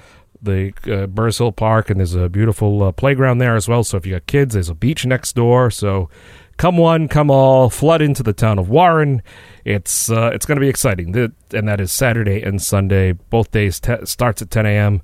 The 0.42 0.74
uh, 0.92 1.08
Burrs 1.08 1.38
Hill 1.38 1.52
Park, 1.52 1.90
and 1.90 2.00
there's 2.00 2.16
a 2.16 2.30
beautiful 2.30 2.84
uh, 2.84 2.92
playground 2.92 3.38
there 3.38 3.56
as 3.56 3.68
well. 3.68 3.84
So 3.84 3.98
if 3.98 4.06
you 4.06 4.14
got 4.14 4.26
kids, 4.26 4.54
there's 4.54 4.70
a 4.70 4.76
beach 4.76 5.06
next 5.06 5.36
door. 5.36 5.70
So 5.70 6.10
come 6.58 6.78
one, 6.78 7.08
come 7.08 7.30
all, 7.30 7.70
flood 7.70 8.02
into 8.02 8.24
the 8.24 8.34
town 8.34 8.58
of 8.60 8.70
Warren. 8.70 9.22
It's 9.66 10.10
uh, 10.10 10.32
it's 10.34 10.46
going 10.46 10.56
to 10.58 10.62
be 10.62 10.70
exciting, 10.70 11.14
Th- 11.14 11.32
and 11.54 11.68
that 11.68 11.80
is 11.80 11.92
Saturday 11.92 12.42
and 12.42 12.62
Sunday. 12.62 13.12
Both 13.14 13.52
days 13.52 13.80
te- 13.80 14.06
starts 14.06 14.42
at 14.42 14.50
10 14.50 14.66
a.m. 14.66 15.02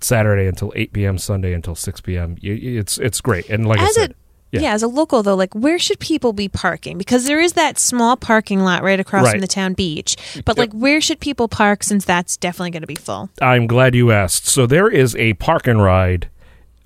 Saturday 0.00 0.46
until 0.46 0.72
8 0.74 0.92
p.m. 0.92 1.18
Sunday 1.18 1.52
until 1.52 1.74
6 1.74 2.00
p.m. 2.00 2.36
It's 2.42 2.98
it's 2.98 3.20
great, 3.20 3.48
and 3.48 3.66
like 3.66 3.80
I 3.80 3.84
As 3.86 3.94
said, 3.94 4.12
a 4.12 4.14
yeah. 4.60 4.74
as 4.74 4.82
a 4.82 4.88
local 4.88 5.22
though, 5.22 5.34
like 5.34 5.54
where 5.54 5.78
should 5.78 5.98
people 5.98 6.32
be 6.32 6.48
parking? 6.48 6.98
Because 6.98 7.24
there 7.24 7.40
is 7.40 7.54
that 7.54 7.78
small 7.78 8.16
parking 8.16 8.60
lot 8.60 8.82
right 8.82 9.00
across 9.00 9.24
Right. 9.24 9.30
from 9.32 9.40
the 9.40 9.46
town 9.46 9.72
beach. 9.72 10.16
But 10.44 10.58
like 10.58 10.72
where 10.72 11.00
should 11.00 11.20
people 11.20 11.48
park 11.48 11.82
since 11.82 12.04
that's 12.04 12.36
definitely 12.36 12.70
going 12.72 12.82
to 12.82 12.86
be 12.86 12.94
full? 12.94 13.30
I'm 13.40 13.66
glad 13.66 13.94
you 13.94 14.12
asked. 14.12 14.46
So 14.46 14.66
there 14.66 14.88
is 14.88 15.16
a 15.16 15.34
park 15.34 15.66
and 15.66 15.82
ride 15.82 16.28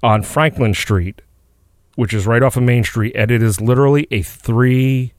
on 0.02 0.22
Franklin 0.22 0.74
Street, 0.74 1.22
which 1.96 2.14
is 2.14 2.26
right 2.26 2.42
off 2.42 2.56
of 2.56 2.62
Main 2.62 2.84
Street, 2.84 3.12
and 3.16 3.30
it 3.30 3.42
is 3.42 3.60
literally 3.60 4.06
a 4.10 4.22
three, 4.22 5.12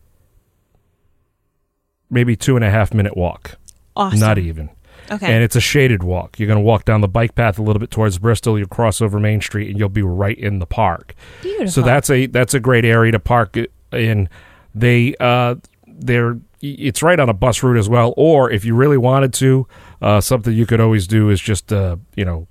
maybe 2.09 2.35
two 2.35 2.55
and 2.55 2.63
a 2.63 2.69
half 2.69 2.93
minute 2.93 3.17
walk. 3.17 3.57
Awesome. 3.95 4.19
Not 4.19 4.37
even. 4.37 4.69
Okay. 5.09 5.33
And 5.33 5.43
it's 5.43 5.55
a 5.55 5.61
shaded 5.61 6.03
walk. 6.03 6.39
You're 6.39 6.47
going 6.47 6.59
to 6.59 6.63
walk 6.63 6.85
down 6.85 7.01
the 7.01 7.07
bike 7.07 7.35
path 7.35 7.57
a 7.59 7.61
little 7.61 7.79
bit 7.79 7.91
towards 7.91 8.17
Bristol. 8.19 8.57
You'll 8.57 8.67
cross 8.67 9.01
over 9.01 9.19
Main 9.19 9.41
Street, 9.41 9.69
and 9.69 9.79
you'll 9.79 9.89
be 9.89 10.01
right 10.01 10.37
in 10.37 10.59
the 10.59 10.65
park. 10.65 11.15
Beautiful. 11.41 11.69
So 11.69 11.81
that's 11.81 12.09
a 12.09 12.25
that's 12.27 12.53
a 12.53 12.59
great 12.59 12.85
area 12.85 13.11
to 13.11 13.19
park 13.19 13.57
in. 13.91 14.29
They 14.75 15.15
uh 15.19 15.55
they're 15.87 16.37
it's 16.61 17.03
right 17.03 17.19
on 17.19 17.29
a 17.29 17.33
bus 17.33 17.61
route 17.63 17.77
as 17.77 17.87
well. 17.87 18.13
Or 18.17 18.49
if 18.51 18.65
you 18.65 18.75
really 18.75 18.97
wanted 18.97 19.33
to, 19.35 19.67
uh, 20.01 20.21
something 20.21 20.53
you 20.53 20.65
could 20.65 20.81
always 20.81 21.05
do 21.07 21.29
is 21.29 21.39
just 21.39 21.71
uh 21.71 21.97
you 22.15 22.25
know 22.25 22.47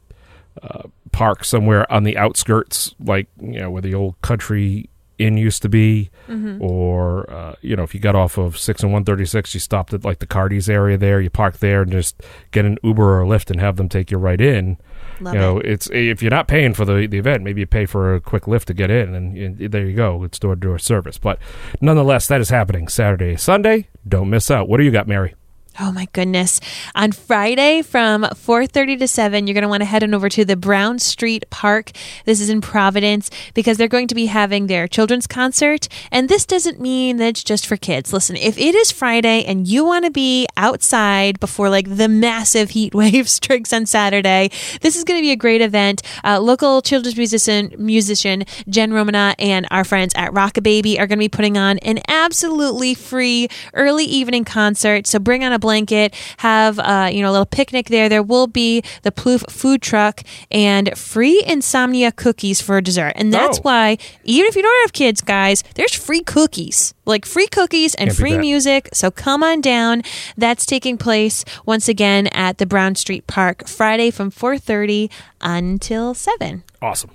uh, 0.62 0.82
park 1.12 1.44
somewhere 1.44 1.90
on 1.92 2.04
the 2.04 2.16
outskirts, 2.16 2.94
like 3.00 3.28
you 3.40 3.60
know 3.60 3.70
where 3.70 3.82
the 3.82 3.94
old 3.94 4.20
country 4.22 4.88
inn 5.18 5.36
used 5.36 5.62
to 5.62 5.68
be, 5.68 6.10
Mm-hmm. 6.28 6.60
or 6.62 7.30
uh, 7.30 7.54
you 7.62 7.76
know 7.76 7.82
if 7.84 7.94
you 7.94 8.00
got 8.00 8.14
off 8.16 8.36
of 8.36 8.58
six 8.58 8.82
and 8.82 8.92
one 8.92 9.04
thirty 9.04 9.24
six, 9.24 9.54
you 9.54 9.60
stopped 9.60 9.94
at 9.94 10.04
like 10.04 10.18
the 10.18 10.26
Cardi's 10.26 10.68
area 10.68 10.98
there. 10.98 11.20
You 11.20 11.30
park 11.30 11.58
there 11.58 11.82
and 11.82 11.92
just 11.92 12.20
get 12.50 12.64
an 12.64 12.78
Uber 12.82 13.02
or 13.02 13.22
a 13.22 13.26
Lyft 13.26 13.50
and 13.50 13.60
have 13.60 13.76
them 13.76 13.88
take 13.88 14.10
you 14.10 14.18
right 14.18 14.40
in. 14.40 14.76
Love 15.20 15.34
you 15.34 15.40
know, 15.40 15.58
it. 15.60 15.66
it's 15.66 15.90
if 15.92 16.20
you're 16.22 16.30
not 16.30 16.48
paying 16.48 16.74
for 16.74 16.84
the, 16.84 17.06
the 17.06 17.16
event, 17.18 17.42
maybe 17.42 17.60
you 17.60 17.66
pay 17.66 17.86
for 17.86 18.14
a 18.14 18.20
quick 18.20 18.46
lift 18.46 18.66
to 18.68 18.74
get 18.74 18.90
in, 18.90 19.14
and, 19.14 19.36
and 19.36 19.72
there 19.72 19.86
you 19.86 19.94
go. 19.96 20.24
It's 20.24 20.38
door 20.38 20.54
to 20.54 20.60
door 20.60 20.78
service. 20.78 21.16
But 21.16 21.38
nonetheless, 21.80 22.26
that 22.28 22.40
is 22.40 22.50
happening 22.50 22.88
Saturday, 22.88 23.36
Sunday. 23.36 23.88
Don't 24.06 24.28
miss 24.28 24.50
out. 24.50 24.68
What 24.68 24.76
do 24.78 24.84
you 24.84 24.90
got, 24.90 25.06
Mary? 25.08 25.34
Oh 25.78 25.92
my 25.92 26.08
goodness. 26.14 26.58
On 26.94 27.12
Friday 27.12 27.82
from 27.82 28.22
4:30 28.22 28.98
to 28.98 29.08
7, 29.08 29.46
you're 29.46 29.52
going 29.52 29.62
to 29.62 29.68
want 29.68 29.82
to 29.82 29.86
head 29.86 30.02
on 30.02 30.14
over 30.14 30.30
to 30.30 30.42
the 30.42 30.56
Brown 30.56 30.98
Street 30.98 31.44
Park. 31.50 31.90
This 32.24 32.40
is 32.40 32.48
in 32.48 32.62
Providence 32.62 33.30
because 33.52 33.76
they're 33.76 33.86
going 33.86 34.08
to 34.08 34.14
be 34.14 34.26
having 34.26 34.68
their 34.68 34.88
children's 34.88 35.26
concert, 35.26 35.86
and 36.10 36.30
this 36.30 36.46
doesn't 36.46 36.80
mean 36.80 37.18
that 37.18 37.28
it's 37.28 37.44
just 37.44 37.66
for 37.66 37.76
kids. 37.76 38.10
Listen, 38.12 38.36
if 38.36 38.56
it 38.56 38.74
is 38.74 38.90
Friday 38.90 39.44
and 39.44 39.68
you 39.68 39.84
want 39.84 40.06
to 40.06 40.10
be 40.10 40.46
outside 40.56 41.38
before 41.40 41.68
like 41.68 41.94
the 41.94 42.08
massive 42.08 42.70
heat 42.70 42.94
wave 42.94 43.28
strikes 43.28 43.72
on 43.72 43.84
Saturday, 43.84 44.50
this 44.80 44.96
is 44.96 45.04
going 45.04 45.18
to 45.18 45.22
be 45.22 45.32
a 45.32 45.36
great 45.36 45.60
event. 45.60 46.00
Uh, 46.24 46.40
local 46.40 46.80
children's 46.80 47.18
musician 47.18 47.74
musician 47.76 48.44
Jen 48.68 48.94
Romana 48.94 49.34
and 49.38 49.66
our 49.70 49.84
friends 49.84 50.14
at 50.16 50.32
Rockababy 50.32 50.94
are 50.94 51.06
going 51.06 51.18
to 51.18 51.24
be 51.24 51.28
putting 51.28 51.58
on 51.58 51.76
an 51.78 51.98
absolutely 52.08 52.94
free 52.94 53.48
early 53.74 54.04
evening 54.04 54.44
concert. 54.44 55.06
So 55.06 55.18
bring 55.18 55.44
on 55.44 55.52
a 55.52 55.65
blanket, 55.66 56.14
have 56.38 56.78
uh, 56.78 57.08
you 57.12 57.20
know 57.22 57.30
a 57.30 57.34
little 57.36 57.52
picnic 57.60 57.86
there. 57.88 58.08
There 58.08 58.22
will 58.22 58.46
be 58.46 58.82
the 59.02 59.10
Plouffe 59.20 59.50
food 59.50 59.80
truck 59.82 60.22
and 60.50 60.84
free 60.96 61.42
insomnia 61.46 62.10
cookies 62.12 62.58
for 62.66 62.80
dessert. 62.80 63.12
And 63.16 63.32
that's 63.32 63.58
Oh. 63.58 63.62
why 63.68 63.98
even 64.24 64.46
if 64.50 64.54
you 64.56 64.62
don't 64.62 64.80
have 64.84 64.92
kids, 64.92 65.20
guys, 65.20 65.64
there's 65.74 65.94
free 66.06 66.22
cookies. 66.22 66.94
Like 67.12 67.24
free 67.26 67.46
cookies 67.58 67.94
and 67.94 68.08
Can't 68.10 68.18
free 68.18 68.36
music. 68.38 68.88
So 68.92 69.10
come 69.10 69.42
on 69.50 69.60
down. 69.60 70.02
That's 70.36 70.64
taking 70.66 70.96
place 70.98 71.44
once 71.64 71.88
again 71.88 72.26
at 72.28 72.58
the 72.58 72.66
Brown 72.66 72.94
Street 72.94 73.26
Park 73.26 73.66
Friday 73.68 74.10
from 74.10 74.30
4:30 74.30 75.08
until 75.40 76.14
7. 76.14 76.62
Awesome. 76.82 77.10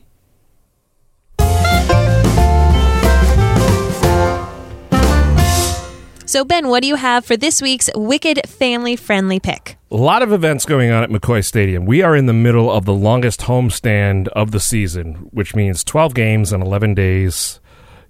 So 6.31 6.45
Ben, 6.45 6.69
what 6.69 6.81
do 6.81 6.87
you 6.87 6.95
have 6.95 7.25
for 7.25 7.35
this 7.35 7.61
week's 7.61 7.89
Wicked 7.93 8.47
Family 8.47 8.95
Friendly 8.95 9.37
pick? 9.41 9.75
A 9.91 9.97
lot 9.97 10.21
of 10.21 10.31
events 10.31 10.63
going 10.63 10.89
on 10.89 11.03
at 11.03 11.09
McCoy 11.09 11.43
Stadium. 11.43 11.85
We 11.85 12.01
are 12.03 12.15
in 12.15 12.25
the 12.25 12.31
middle 12.31 12.71
of 12.71 12.85
the 12.85 12.93
longest 12.93 13.41
homestand 13.41 14.29
of 14.29 14.51
the 14.51 14.61
season, 14.61 15.15
which 15.31 15.55
means 15.55 15.83
12 15.83 16.13
games 16.13 16.53
and 16.53 16.63
11 16.63 16.93
days. 16.93 17.59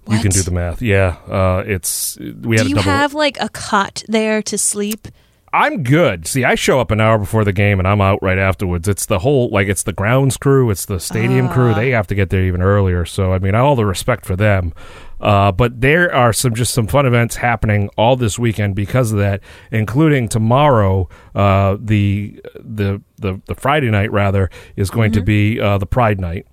You 0.08 0.20
can 0.20 0.30
do 0.30 0.40
the 0.42 0.52
math. 0.52 0.80
Yeah, 0.80 1.16
uh, 1.28 1.64
it's 1.66 2.16
we 2.16 2.58
had 2.58 2.62
Do 2.62 2.66
a 2.66 2.68
you 2.68 2.74
double. 2.76 2.82
have 2.92 3.12
like 3.12 3.40
a 3.40 3.48
cot 3.48 4.04
there 4.06 4.40
to 4.42 4.56
sleep? 4.56 5.08
I'm 5.54 5.82
good. 5.82 6.26
See, 6.26 6.44
I 6.44 6.54
show 6.54 6.80
up 6.80 6.90
an 6.90 7.00
hour 7.00 7.18
before 7.18 7.44
the 7.44 7.52
game 7.52 7.78
and 7.78 7.86
I'm 7.86 8.00
out 8.00 8.22
right 8.22 8.38
afterwards. 8.38 8.88
It's 8.88 9.04
the 9.04 9.18
whole 9.18 9.50
like 9.50 9.68
it's 9.68 9.82
the 9.82 9.92
grounds 9.92 10.38
crew, 10.38 10.70
it's 10.70 10.86
the 10.86 10.98
stadium 10.98 11.50
crew. 11.50 11.74
They 11.74 11.90
have 11.90 12.06
to 12.06 12.14
get 12.14 12.30
there 12.30 12.42
even 12.42 12.62
earlier. 12.62 13.04
So 13.04 13.34
I 13.34 13.38
mean, 13.38 13.54
all 13.54 13.76
the 13.76 13.84
respect 13.84 14.24
for 14.24 14.34
them. 14.34 14.72
Uh, 15.20 15.52
but 15.52 15.80
there 15.80 16.12
are 16.12 16.32
some 16.32 16.54
just 16.54 16.72
some 16.72 16.86
fun 16.86 17.04
events 17.04 17.36
happening 17.36 17.90
all 17.98 18.16
this 18.16 18.38
weekend 18.38 18.74
because 18.74 19.12
of 19.12 19.18
that, 19.18 19.40
including 19.70 20.26
tomorrow. 20.26 21.08
Uh, 21.34 21.76
the 21.78 22.40
the 22.58 23.02
the 23.16 23.40
the 23.44 23.54
Friday 23.54 23.90
night 23.90 24.10
rather 24.10 24.48
is 24.76 24.88
going 24.88 25.12
to 25.12 25.22
be 25.22 25.60
uh, 25.60 25.76
the 25.76 25.86
Pride 25.86 26.18
night. 26.18 26.46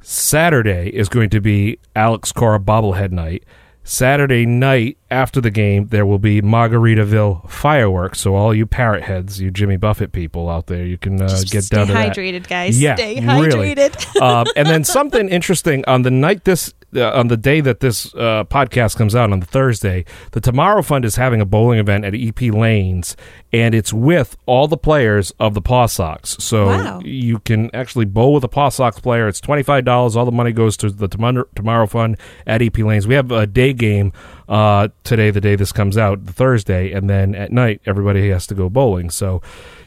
Saturday 0.00 0.88
is 0.88 1.08
going 1.08 1.30
to 1.30 1.40
be 1.40 1.78
Alex 1.94 2.32
Cora 2.32 2.58
bobblehead 2.58 3.12
night. 3.12 3.44
Saturday 3.82 4.46
night 4.46 4.98
after 5.10 5.40
the 5.40 5.50
game, 5.50 5.88
there 5.88 6.06
will 6.06 6.18
be 6.18 6.40
Margaritaville 6.42 7.48
fireworks. 7.50 8.20
So 8.20 8.34
all 8.36 8.54
you 8.54 8.66
parrot 8.66 9.02
heads, 9.02 9.40
you 9.40 9.50
Jimmy 9.50 9.76
Buffett 9.76 10.12
people 10.12 10.48
out 10.48 10.66
there, 10.66 10.84
you 10.84 10.98
can 10.98 11.20
uh, 11.20 11.28
get 11.46 11.64
Stay 11.64 11.76
down 11.76 11.86
to 11.88 11.92
that. 11.94 12.14
hydrated, 12.14 12.48
guys. 12.48 12.80
Yeah, 12.80 12.94
Stay 12.96 13.20
really. 13.20 13.74
hydrated. 13.74 14.20
um, 14.22 14.46
and 14.56 14.68
then 14.68 14.84
something 14.84 15.28
interesting 15.28 15.84
on 15.86 16.02
the 16.02 16.10
night 16.10 16.44
this 16.44 16.72
uh, 16.94 17.10
on 17.12 17.28
the 17.28 17.36
day 17.36 17.60
that 17.60 17.80
this 17.80 18.14
uh, 18.14 18.44
podcast 18.44 18.96
comes 18.96 19.14
out 19.14 19.32
on 19.32 19.40
the 19.40 19.46
Thursday, 19.46 20.04
the 20.32 20.40
Tomorrow 20.40 20.82
Fund 20.82 21.04
is 21.04 21.16
having 21.16 21.40
a 21.40 21.44
bowling 21.46 21.78
event 21.78 22.04
at 22.04 22.14
EP 22.14 22.40
Lanes, 22.52 23.16
and 23.52 23.74
it's 23.74 23.92
with 23.92 24.36
all 24.46 24.66
the 24.68 24.76
players 24.76 25.32
of 25.38 25.54
the 25.54 25.60
Paw 25.62 25.86
Sox. 25.86 26.36
So 26.40 26.66
Wow. 26.66 27.00
you 27.04 27.38
can 27.40 27.70
actually 27.74 28.04
bowl 28.06 28.34
with 28.34 28.44
a 28.44 28.48
Paw 28.48 28.68
Sox 28.70 28.98
player. 29.00 29.28
It's 29.28 29.40
twenty 29.40 29.62
five 29.62 29.84
dollars. 29.84 30.16
All 30.16 30.24
the 30.24 30.32
money 30.32 30.52
goes 30.52 30.76
to 30.78 30.90
the 30.90 31.08
Tomorrow, 31.08 31.44
Tomorrow 31.54 31.86
Fund 31.86 32.16
at 32.46 32.62
EP 32.62 32.76
Lanes. 32.78 33.06
We 33.06 33.14
have 33.14 33.30
a 33.30 33.46
day 33.46 33.72
game 33.72 34.12
uh, 34.48 34.88
today, 35.04 35.30
the 35.30 35.40
day 35.40 35.54
this 35.56 35.70
comes 35.72 35.96
out, 35.96 36.26
the 36.26 36.32
Thursday, 36.32 36.92
and 36.92 37.08
then 37.08 37.34
at 37.34 37.52
night 37.52 37.80
everybody 37.86 38.30
has 38.30 38.46
to 38.48 38.54
go 38.54 38.68
bowling. 38.68 39.10
So 39.10 39.40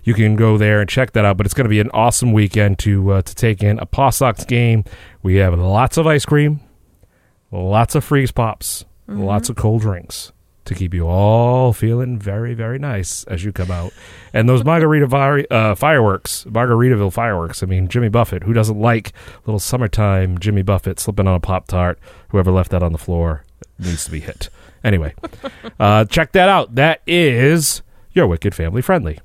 you 0.06 0.14
can 0.14 0.36
go 0.36 0.58
there 0.58 0.80
and 0.82 0.90
check 0.90 1.12
that 1.14 1.26
out. 1.26 1.38
But 1.38 1.46
it's 1.46 1.54
going 1.54 1.66
to 1.66 1.70
be 1.70 1.80
an 1.82 1.90
awesome 1.94 2.32
weekend 2.34 2.80
to 2.80 3.12
uh, 3.12 3.22
to 3.24 3.36
take 3.36 3.62
in 3.62 3.78
a 3.80 3.86
Paw 3.86 4.10
Sox 4.10 4.46
game. 4.46 4.84
We 5.22 5.36
have 5.36 5.58
lots 5.58 5.98
of 5.98 6.08
ice 6.08 6.26
cream, 6.26 6.60
lots 7.54 7.96
of 7.96 8.04
freeze 8.04 8.32
pops, 8.32 8.86
lots 9.08 9.50
of 9.50 9.56
cold 9.56 9.82
drinks 9.82 10.32
to 10.66 10.74
keep 10.74 10.94
you 10.94 11.06
all 11.08 11.74
feeling 11.74 12.18
very, 12.18 12.54
very 12.54 12.80
nice 12.80 13.26
as 13.26 13.44
you 13.44 13.52
come 13.52 13.70
out. 13.70 13.92
And 14.32 14.48
those 14.48 14.64
margarita 14.64 15.08
vi- 15.08 15.46
uh, 15.52 15.76
fireworks, 15.76 16.46
Margaritaville 16.46 17.12
fireworks. 17.12 17.62
I 17.64 17.66
mean, 17.66 17.88
Jimmy 17.90 18.10
Buffett. 18.10 18.44
Who 18.44 18.54
doesn't 18.54 18.80
like 18.80 19.12
little 19.46 19.60
summertime 19.60 20.38
Jimmy 20.40 20.62
Buffett 20.62 21.00
slipping 21.00 21.28
on 21.28 21.36
a 21.36 21.40
pop 21.40 21.68
tart? 21.68 22.00
Whoever 22.30 22.52
left 22.52 22.72
that 22.72 22.84
on 22.84 22.94
the 22.94 22.98
floor 22.98 23.44
needs 23.78 24.06
to 24.06 24.12
be 24.12 24.22
hit. 24.22 24.50
Anyway, 24.84 25.14
uh, 25.80 26.06
check 26.06 26.32
that 26.32 26.50
out. 26.50 26.76
That 26.76 27.02
is 27.06 27.82
your 28.14 28.28
Wicked 28.28 28.56
Family 28.56 28.82
Friendly. 28.82 29.20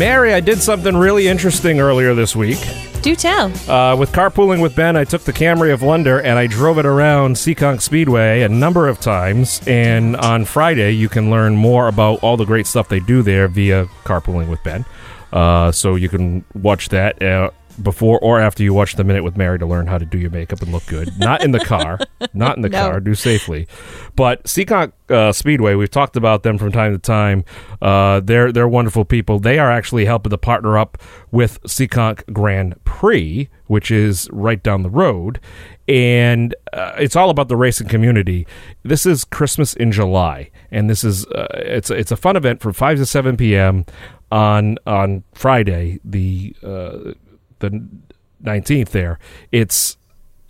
Mary, 0.00 0.32
I 0.32 0.40
did 0.40 0.62
something 0.62 0.96
really 0.96 1.28
interesting 1.28 1.78
earlier 1.78 2.14
this 2.14 2.34
week. 2.34 2.56
Do 3.02 3.14
tell. 3.14 3.52
Uh, 3.70 3.94
with 3.94 4.12
carpooling 4.12 4.62
with 4.62 4.74
Ben, 4.74 4.96
I 4.96 5.04
took 5.04 5.24
the 5.24 5.32
Camry 5.32 5.74
of 5.74 5.82
Wonder 5.82 6.18
and 6.20 6.38
I 6.38 6.46
drove 6.46 6.78
it 6.78 6.86
around 6.86 7.36
Seekonk 7.36 7.82
Speedway 7.82 8.40
a 8.40 8.48
number 8.48 8.88
of 8.88 8.98
times. 8.98 9.60
And 9.66 10.16
on 10.16 10.46
Friday, 10.46 10.92
you 10.92 11.10
can 11.10 11.28
learn 11.28 11.54
more 11.54 11.86
about 11.86 12.22
all 12.22 12.38
the 12.38 12.46
great 12.46 12.66
stuff 12.66 12.88
they 12.88 13.00
do 13.00 13.20
there 13.20 13.46
via 13.46 13.84
carpooling 14.04 14.48
with 14.48 14.62
Ben. 14.64 14.86
Uh, 15.34 15.70
so 15.70 15.96
you 15.96 16.08
can 16.08 16.46
watch 16.54 16.88
that 16.88 17.22
uh, 17.22 17.50
before 17.82 18.18
or 18.20 18.40
after 18.40 18.62
you 18.62 18.72
watch 18.74 18.94
the 18.96 19.04
minute 19.04 19.24
with 19.24 19.36
Mary 19.36 19.58
to 19.58 19.66
learn 19.66 19.86
how 19.86 19.98
to 19.98 20.04
do 20.04 20.18
your 20.18 20.30
makeup 20.30 20.62
and 20.62 20.72
look 20.72 20.86
good. 20.86 21.10
Not 21.18 21.42
in 21.42 21.52
the 21.52 21.60
car, 21.60 21.98
not 22.34 22.56
in 22.56 22.62
the 22.62 22.68
No. 22.68 22.78
car. 22.90 23.00
Do 23.00 23.14
safely. 23.14 23.66
But 24.16 24.44
Seekonk 24.44 24.92
uh, 25.08 25.32
Speedway, 25.32 25.74
we've 25.74 25.90
talked 25.90 26.16
about 26.16 26.42
them 26.42 26.58
from 26.58 26.72
time 26.72 26.92
to 26.92 26.98
time. 26.98 27.44
Uh, 27.82 28.20
they're 28.20 28.52
they're 28.52 28.68
wonderful 28.68 29.04
people. 29.04 29.38
They 29.38 29.58
are 29.58 29.70
actually 29.70 30.04
helping 30.04 30.30
to 30.30 30.38
partner 30.38 30.76
up 30.78 30.98
with 31.30 31.60
Seekonk 31.64 32.32
Grand 32.32 32.82
Prix, 32.84 33.48
which 33.66 33.90
is 33.90 34.28
right 34.32 34.62
down 34.62 34.82
the 34.82 34.90
road, 34.90 35.40
and 35.88 36.54
uh, 36.72 36.92
it's 36.98 37.16
all 37.16 37.30
about 37.30 37.48
the 37.48 37.56
racing 37.56 37.88
community. 37.88 38.46
This 38.82 39.06
is 39.06 39.24
Christmas 39.24 39.74
in 39.74 39.90
July, 39.92 40.50
and 40.70 40.88
this 40.90 41.02
is 41.04 41.26
uh, 41.26 41.46
it's 41.54 41.90
it's 41.90 42.12
a 42.12 42.16
fun 42.16 42.36
event 42.36 42.60
from 42.60 42.72
five 42.72 42.98
to 42.98 43.06
seven 43.06 43.36
p.m. 43.36 43.84
on 44.30 44.76
on 44.86 45.24
Friday, 45.34 45.98
the 46.04 46.54
uh, 46.62 47.12
the 47.60 47.86
nineteenth. 48.40 48.92
There, 48.92 49.18
it's 49.52 49.96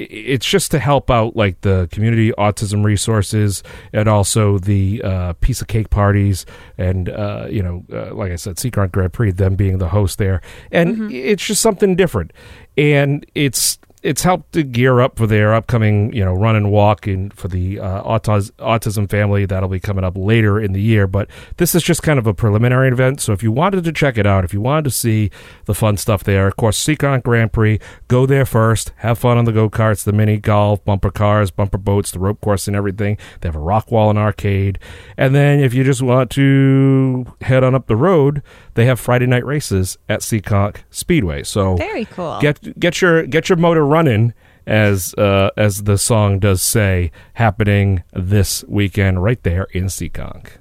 it's 0.00 0.46
just 0.46 0.70
to 0.70 0.78
help 0.78 1.10
out 1.10 1.36
like 1.36 1.60
the 1.60 1.88
community 1.92 2.32
autism 2.32 2.84
resources 2.84 3.62
and 3.92 4.08
also 4.08 4.58
the 4.58 5.02
uh, 5.02 5.32
piece 5.34 5.60
of 5.60 5.68
cake 5.68 5.90
parties 5.90 6.46
and 6.78 7.10
uh, 7.10 7.46
you 7.50 7.62
know 7.62 7.84
uh, 7.92 8.14
like 8.14 8.32
I 8.32 8.36
said 8.36 8.56
Seekonk 8.56 8.92
Grand 8.92 9.12
Prix 9.12 9.32
them 9.32 9.56
being 9.56 9.78
the 9.78 9.88
host 9.88 10.18
there. 10.18 10.40
And 10.72 11.12
it's 11.12 11.46
just 11.46 11.60
something 11.60 11.96
different. 11.96 12.32
And 12.78 13.26
it's 13.34 13.78
it's 14.02 14.22
helped 14.22 14.52
to 14.52 14.62
gear 14.62 15.00
up 15.00 15.18
for 15.18 15.26
their 15.26 15.52
upcoming 15.54 16.12
you 16.12 16.24
know 16.24 16.32
run 16.32 16.56
and 16.56 16.70
walk 16.70 17.06
and 17.06 17.32
for 17.34 17.48
the 17.48 17.78
uh, 17.78 18.02
autis- 18.02 18.50
autism 18.52 19.08
family 19.08 19.44
that'll 19.44 19.68
be 19.68 19.80
coming 19.80 20.04
up 20.04 20.16
later 20.16 20.58
in 20.58 20.72
the 20.72 20.80
year. 20.80 21.06
But 21.06 21.28
this 21.58 21.74
is 21.74 21.82
just 21.82 22.02
kind 22.02 22.18
of 22.18 22.26
a 22.26 22.34
preliminary 22.34 22.88
event. 22.88 23.20
So 23.20 23.32
if 23.32 23.42
you 23.42 23.52
wanted 23.52 23.84
to 23.84 23.92
check 23.92 24.16
it 24.16 24.26
out 24.26 24.44
if 24.44 24.54
you 24.54 24.60
wanted 24.60 24.84
to 24.84 24.90
see 24.90 25.30
the 25.66 25.74
fun 25.74 25.96
stuff 25.96 26.24
there 26.24 26.46
of 26.46 26.56
course 26.56 26.82
Seekonk 26.82 27.22
Grand 27.22 27.52
Prix 27.52 27.78
go 28.08 28.26
there 28.26 28.46
first. 28.46 28.92
Have 28.96 29.18
fun 29.18 29.36
on 29.38 29.44
the 29.44 29.52
go-karts 29.52 30.04
the 30.04 30.12
mini 30.12 30.38
golf 30.38 30.84
bumper 30.84 31.10
cars 31.10 31.50
bumper 31.50 31.78
boats 31.78 32.10
the 32.10 32.18
rope 32.18 32.40
course 32.40 32.66
and 32.66 32.76
everything. 32.76 33.18
They 33.40 33.48
have 33.48 33.56
a 33.56 33.60
rock 33.60 33.90
wall 33.90 34.10
and 34.10 34.18
arcade. 34.18 34.78
And 35.16 35.34
then 35.34 35.60
if 35.60 35.74
you 35.74 35.84
just 35.84 36.02
want 36.02 36.30
to 36.32 37.26
head 37.42 37.62
on 37.64 37.74
up 37.74 37.86
the 37.86 37.96
road 37.96 38.42
they 38.74 38.86
have 38.86 39.00
Friday 39.00 39.26
night 39.26 39.44
races 39.44 39.98
at 40.08 40.20
Seekonk 40.20 40.78
Speedway 40.90 41.42
so 41.42 41.76
Very 41.76 42.04
cool. 42.06 42.38
get 42.40 42.78
get 42.78 43.00
your 43.00 43.26
get 43.26 43.48
your 43.48 43.56
motor 43.56 43.84
running 43.84 44.34
as 44.66 45.14
uh, 45.14 45.50
as 45.56 45.82
the 45.84 45.98
song 45.98 46.38
does 46.38 46.62
say 46.62 47.10
happening 47.34 48.02
this 48.12 48.64
weekend 48.68 49.22
right 49.22 49.42
there 49.42 49.64
in 49.72 49.86
Seekonk. 49.86 50.52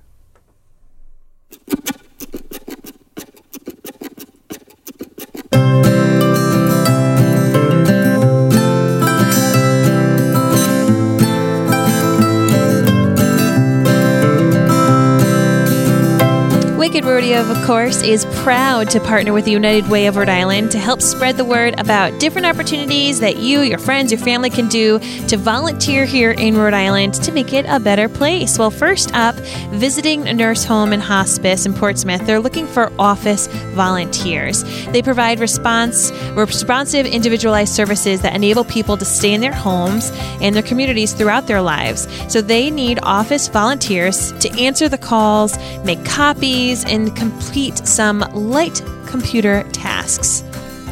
Wicked 16.90 17.04
Roadie, 17.04 17.40
of 17.40 17.68
course, 17.68 18.02
is 18.02 18.26
proud 18.42 18.90
to 18.90 19.00
partner 19.00 19.32
with 19.32 19.46
the 19.46 19.52
United 19.52 19.88
Way 19.92 20.08
of 20.08 20.16
Rhode 20.16 20.28
Island 20.28 20.72
to 20.72 20.80
help 20.80 21.04
spread 21.04 21.38
the 21.38 21.46
word 21.46 21.80
about 21.80 22.20
different 22.20 22.48
opportunities 22.48 23.20
that 23.20 23.38
you, 23.38 23.60
your 23.60 23.78
friends, 23.78 24.12
your 24.12 24.20
family 24.20 24.50
can 24.50 24.68
do 24.70 24.98
to 25.28 25.38
volunteer 25.38 26.06
here 26.06 26.32
in 26.32 26.58
Rhode 26.58 26.74
Island 26.74 27.14
to 27.14 27.32
make 27.32 27.54
it 27.54 27.68
a 27.70 27.80
better 27.80 28.10
place. 28.10 28.58
Well, 28.58 28.72
first 28.72 29.14
up, 29.14 29.36
visiting 29.70 30.28
a 30.28 30.34
nurse 30.34 30.64
home 30.64 30.92
and 30.92 31.00
hospice 31.00 31.68
in 31.68 31.76
Portsmouth, 31.76 32.26
they're 32.26 32.40
looking 32.40 32.66
for 32.66 32.92
office 32.98 33.46
volunteers. 33.76 34.64
They 34.86 35.04
provide 35.04 35.40
response 35.40 36.12
responsive 36.32 37.06
individualized 37.06 37.72
services 37.72 38.24
that 38.24 38.34
enable 38.34 38.64
people 38.64 38.98
to 38.98 39.06
stay 39.06 39.36
in 39.36 39.42
their 39.42 39.54
homes 39.54 40.10
and 40.42 40.56
their 40.56 40.64
communities 40.64 41.14
throughout 41.14 41.46
their 41.46 41.62
lives. 41.62 42.08
So 42.34 42.42
they 42.42 42.72
need 42.72 42.98
office 43.04 43.48
volunteers 43.48 44.32
to 44.40 44.50
answer 44.60 44.90
the 44.90 44.98
calls, 44.98 45.56
make 45.84 46.04
copies, 46.04 46.79
and 46.86 47.16
complete 47.16 47.78
some 47.88 48.20
light 48.34 48.82
computer 49.06 49.64
tasks. 49.72 50.44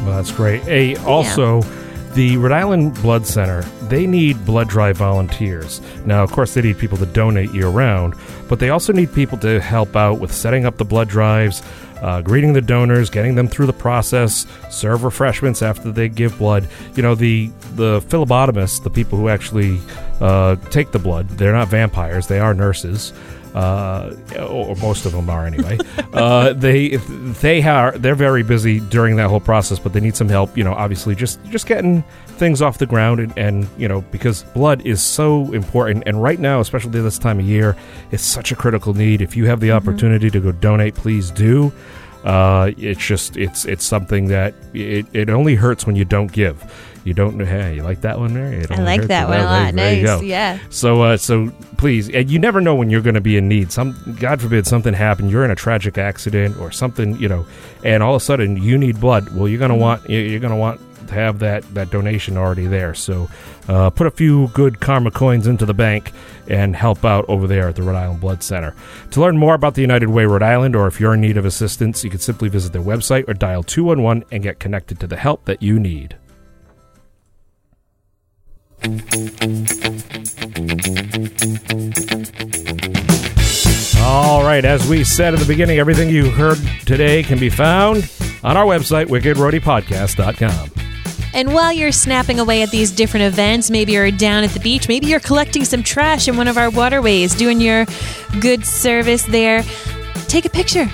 Well, 0.04 0.16
that's 0.16 0.32
great. 0.32 0.62
Hey, 0.62 0.96
also, 0.96 1.62
the 2.14 2.36
Rhode 2.36 2.52
Island 2.52 2.94
Blood 3.02 3.26
Center, 3.26 3.62
they 3.88 4.06
need 4.06 4.44
blood 4.44 4.68
drive 4.68 4.96
volunteers. 4.96 5.80
Now, 6.04 6.22
of 6.22 6.32
course, 6.32 6.54
they 6.54 6.62
need 6.62 6.78
people 6.78 6.98
to 6.98 7.06
donate 7.06 7.52
year 7.52 7.68
round, 7.68 8.14
but 8.48 8.58
they 8.58 8.70
also 8.70 8.92
need 8.92 9.12
people 9.12 9.38
to 9.38 9.60
help 9.60 9.94
out 9.96 10.18
with 10.18 10.32
setting 10.32 10.64
up 10.64 10.78
the 10.78 10.84
blood 10.84 11.08
drives, 11.08 11.62
uh, 12.02 12.22
greeting 12.22 12.52
the 12.52 12.60
donors, 12.60 13.10
getting 13.10 13.34
them 13.34 13.48
through 13.48 13.66
the 13.66 13.72
process, 13.72 14.46
serve 14.70 15.04
refreshments 15.04 15.62
after 15.62 15.92
they 15.92 16.08
give 16.08 16.38
blood. 16.38 16.66
You 16.94 17.02
know, 17.02 17.14
the 17.14 17.50
the 17.74 18.00
phlebotomists, 18.00 18.82
the 18.82 18.90
people 18.90 19.18
who 19.18 19.28
actually 19.28 19.80
uh, 20.20 20.56
take 20.70 20.92
the 20.92 20.98
blood, 20.98 21.28
they're 21.30 21.52
not 21.52 21.68
vampires; 21.68 22.26
they 22.26 22.40
are 22.40 22.54
nurses. 22.54 23.12
Uh, 23.54 24.14
or 24.48 24.74
most 24.76 25.06
of 25.06 25.12
them 25.12 25.30
are 25.30 25.46
anyway. 25.46 25.78
uh, 26.12 26.52
they 26.52 26.96
they 26.96 27.62
are 27.62 27.92
they're 27.98 28.14
very 28.14 28.42
busy 28.42 28.80
during 28.80 29.16
that 29.16 29.28
whole 29.28 29.40
process, 29.40 29.78
but 29.78 29.92
they 29.92 30.00
need 30.00 30.16
some 30.16 30.28
help. 30.28 30.56
You 30.56 30.64
know, 30.64 30.74
obviously, 30.74 31.14
just 31.14 31.42
just 31.46 31.66
getting 31.66 32.02
things 32.26 32.60
off 32.62 32.78
the 32.78 32.86
ground, 32.86 33.20
and, 33.20 33.36
and 33.38 33.68
you 33.78 33.88
know, 33.88 34.02
because 34.10 34.42
blood 34.54 34.84
is 34.86 35.00
so 35.02 35.52
important, 35.52 36.04
and 36.06 36.22
right 36.22 36.38
now, 36.38 36.60
especially 36.60 37.00
this 37.00 37.18
time 37.18 37.38
of 37.40 37.46
year, 37.46 37.76
it's 38.10 38.22
such 38.24 38.52
a 38.52 38.56
critical 38.56 38.94
need. 38.94 39.22
If 39.22 39.36
you 39.36 39.46
have 39.46 39.60
the 39.60 39.68
Mm-hmm. 39.68 39.76
opportunity 39.88 40.30
to 40.30 40.40
go 40.40 40.50
donate, 40.52 40.94
please 40.94 41.30
do. 41.30 41.70
Uh, 42.24 42.72
it's 42.78 43.04
just 43.06 43.36
it's 43.36 43.64
it's 43.64 43.84
something 43.84 44.26
that 44.28 44.54
it, 44.74 45.06
it 45.12 45.30
only 45.30 45.54
hurts 45.54 45.86
when 45.86 45.94
you 45.94 46.04
don't 46.04 46.32
give. 46.32 46.64
You 47.08 47.14
don't 47.14 47.36
know. 47.36 47.44
Hey, 47.46 47.76
you 47.76 47.82
like 47.82 48.02
that 48.02 48.18
one, 48.18 48.34
Mary? 48.34 48.64
I 48.70 48.82
like 48.82 49.06
that 49.08 49.28
one 49.28 49.40
a 49.40 49.44
lot. 49.44 49.74
there 49.74 49.94
Nice. 50.04 50.22
Yeah. 50.22 50.58
So, 50.68 51.02
uh, 51.02 51.16
so 51.16 51.50
please, 51.78 52.10
and 52.10 52.30
you 52.30 52.38
never 52.38 52.60
know 52.60 52.74
when 52.74 52.90
you're 52.90 53.00
going 53.00 53.14
to 53.14 53.20
be 53.22 53.38
in 53.38 53.48
need. 53.48 53.72
Some, 53.72 53.96
God 54.20 54.40
forbid, 54.42 54.66
something 54.66 54.92
happened. 54.92 55.30
You're 55.30 55.44
in 55.44 55.50
a 55.50 55.54
tragic 55.56 55.96
accident 55.96 56.58
or 56.58 56.70
something, 56.70 57.16
you 57.18 57.28
know, 57.28 57.46
and 57.82 58.02
all 58.02 58.14
of 58.14 58.20
a 58.22 58.24
sudden 58.24 58.62
you 58.62 58.76
need 58.76 59.00
blood. 59.00 59.34
Well, 59.34 59.48
you're 59.48 59.58
going 59.58 59.70
to 59.70 59.74
want 59.74 60.08
you- 60.08 60.18
you're 60.18 60.40
going 60.40 60.52
to 60.52 60.56
want 60.58 60.80
to 61.08 61.14
have 61.14 61.38
that 61.38 61.62
that 61.74 61.90
donation 61.90 62.36
already 62.36 62.66
there. 62.66 62.92
So, 62.92 63.30
uh, 63.68 63.88
put 63.88 64.06
a 64.06 64.10
few 64.10 64.48
good 64.48 64.80
karma 64.80 65.10
coins 65.10 65.46
into 65.46 65.64
the 65.64 65.72
bank 65.72 66.12
and 66.48 66.76
help 66.76 67.04
out 67.04 67.24
over 67.28 67.46
there 67.46 67.68
at 67.68 67.76
the 67.76 67.82
Rhode 67.82 67.96
Island 67.96 68.20
Blood 68.20 68.42
Center. 68.42 68.74
To 69.12 69.20
learn 69.20 69.38
more 69.38 69.54
about 69.54 69.74
the 69.74 69.80
United 69.82 70.08
Way 70.10 70.26
Rhode 70.26 70.42
Island, 70.42 70.76
or 70.76 70.86
if 70.86 71.00
you're 71.00 71.14
in 71.14 71.20
need 71.22 71.36
of 71.38 71.46
assistance, 71.46 72.04
you 72.04 72.10
can 72.10 72.20
simply 72.20 72.48
visit 72.50 72.72
their 72.74 72.82
website 72.82 73.26
or 73.28 73.32
dial 73.34 73.62
two 73.62 73.84
one 73.84 74.02
one 74.02 74.24
and 74.30 74.42
get 74.42 74.58
connected 74.60 75.00
to 75.00 75.06
the 75.06 75.16
help 75.16 75.46
that 75.46 75.62
you 75.62 75.78
need. 75.78 76.16
All 84.00 84.42
right, 84.42 84.64
as 84.64 84.88
we 84.88 85.04
said 85.04 85.34
at 85.34 85.40
the 85.40 85.46
beginning, 85.46 85.78
everything 85.78 86.08
you 86.08 86.30
heard 86.30 86.58
today 86.86 87.22
can 87.22 87.38
be 87.38 87.50
found 87.50 88.10
on 88.42 88.56
our 88.56 88.64
website, 88.64 89.06
wickedroadiepodcast.com. 89.06 90.70
And 91.34 91.52
while 91.52 91.72
you're 91.72 91.92
snapping 91.92 92.40
away 92.40 92.62
at 92.62 92.70
these 92.70 92.90
different 92.90 93.26
events, 93.26 93.70
maybe 93.70 93.92
you're 93.92 94.10
down 94.10 94.44
at 94.44 94.50
the 94.50 94.60
beach, 94.60 94.88
maybe 94.88 95.06
you're 95.06 95.20
collecting 95.20 95.64
some 95.64 95.82
trash 95.82 96.26
in 96.26 96.36
one 96.36 96.48
of 96.48 96.56
our 96.56 96.70
waterways, 96.70 97.34
doing 97.34 97.60
your 97.60 97.84
good 98.40 98.64
service 98.64 99.24
there, 99.24 99.62
take 100.26 100.46
a 100.46 100.50
picture. 100.50 100.88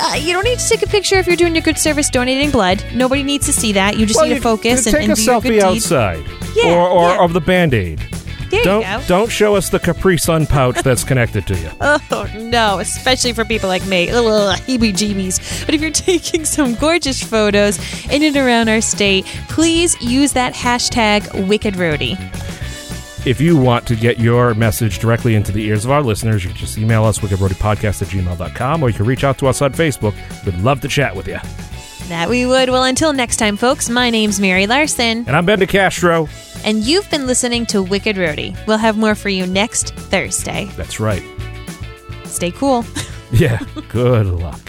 Uh, 0.00 0.14
you 0.14 0.32
don't 0.32 0.44
need 0.44 0.58
to 0.58 0.68
take 0.68 0.82
a 0.82 0.86
picture 0.86 1.16
if 1.16 1.26
you're 1.26 1.36
doing 1.36 1.54
your 1.54 1.62
good 1.62 1.78
service 1.78 2.10
donating 2.10 2.50
blood. 2.50 2.84
Nobody 2.94 3.22
needs 3.22 3.46
to 3.46 3.52
see 3.52 3.72
that. 3.72 3.96
You 3.96 4.06
just 4.06 4.20
need 4.22 4.34
to 4.34 4.40
focus 4.40 4.86
and, 4.86 4.94
take 4.94 5.04
and 5.04 5.12
a 5.12 5.14
do 5.14 5.22
your 5.22 5.40
selfie 5.40 5.42
good 5.44 5.50
deed. 5.52 5.62
outside, 5.62 6.24
Yeah, 6.54 6.74
or, 6.74 6.88
or 6.88 7.08
yeah. 7.10 7.24
of 7.24 7.32
the 7.32 7.40
band 7.40 7.74
aid. 7.74 8.00
There 8.50 8.64
Don't 8.64 9.06
don't 9.06 9.30
show 9.30 9.56
us 9.56 9.68
the 9.68 9.78
Capri 9.78 10.16
Sun 10.16 10.46
pouch 10.46 10.82
that's 10.82 11.04
connected 11.10 11.46
to 11.48 11.54
you. 11.58 11.70
Oh 11.82 12.30
no, 12.38 12.78
especially 12.78 13.34
for 13.34 13.44
people 13.44 13.68
like 13.68 13.84
me. 13.86 14.08
Ugh, 14.10 14.58
heebie-jeebies. 14.60 15.66
But 15.66 15.74
if 15.74 15.82
you're 15.82 15.90
taking 16.10 16.46
some 16.46 16.74
gorgeous 16.74 17.22
photos 17.22 17.78
in 18.10 18.22
and 18.22 18.34
around 18.38 18.70
our 18.70 18.80
state, 18.80 19.26
please 19.50 20.00
use 20.00 20.32
that 20.32 20.54
hashtag 20.54 21.46
Wicked 21.46 21.74
Roadie. 21.74 22.16
If 23.28 23.42
you 23.42 23.58
want 23.58 23.86
to 23.88 23.94
get 23.94 24.18
your 24.18 24.54
message 24.54 25.00
directly 25.00 25.34
into 25.34 25.52
the 25.52 25.62
ears 25.66 25.84
of 25.84 25.90
our 25.90 26.00
listeners, 26.02 26.44
you 26.44 26.48
can 26.48 26.56
just 26.58 26.78
email 26.78 27.04
us, 27.04 27.18
wickedroadiepodcast 27.18 28.00
at 28.00 28.08
gmail.com, 28.08 28.82
or 28.82 28.88
you 28.88 28.94
can 28.94 29.04
reach 29.04 29.22
out 29.22 29.36
to 29.38 29.46
us 29.48 29.60
on 29.60 29.70
Facebook. 29.74 30.14
We'd 30.46 30.54
love 30.62 30.80
to 30.80 30.88
chat 30.88 31.14
with 31.14 31.28
you. 31.28 31.38
That 32.08 32.30
we 32.30 32.46
would. 32.46 32.70
Well, 32.70 32.84
until 32.84 33.12
next 33.12 33.36
time, 33.36 33.58
folks, 33.58 33.90
my 33.90 34.08
name's 34.08 34.40
Mary 34.40 34.66
Larson, 34.66 35.24
And 35.26 35.36
I'm 35.36 35.44
Ben 35.44 35.60
DeCastro. 35.60 36.26
and 36.64 36.78
you've 36.82 37.10
been 37.10 37.26
listening 37.26 37.66
to 37.66 37.82
Wicked 37.82 38.16
Roadie. 38.16 38.56
We'll 38.66 38.78
have 38.78 38.96
more 38.96 39.14
for 39.14 39.28
you 39.28 39.46
next 39.46 39.94
Thursday. 39.94 40.64
That's 40.76 40.98
right. 40.98 41.22
Stay 42.24 42.50
cool. 42.50 42.84
Yeah, 43.30 43.58
good 43.90 44.24
luck. 44.24 44.67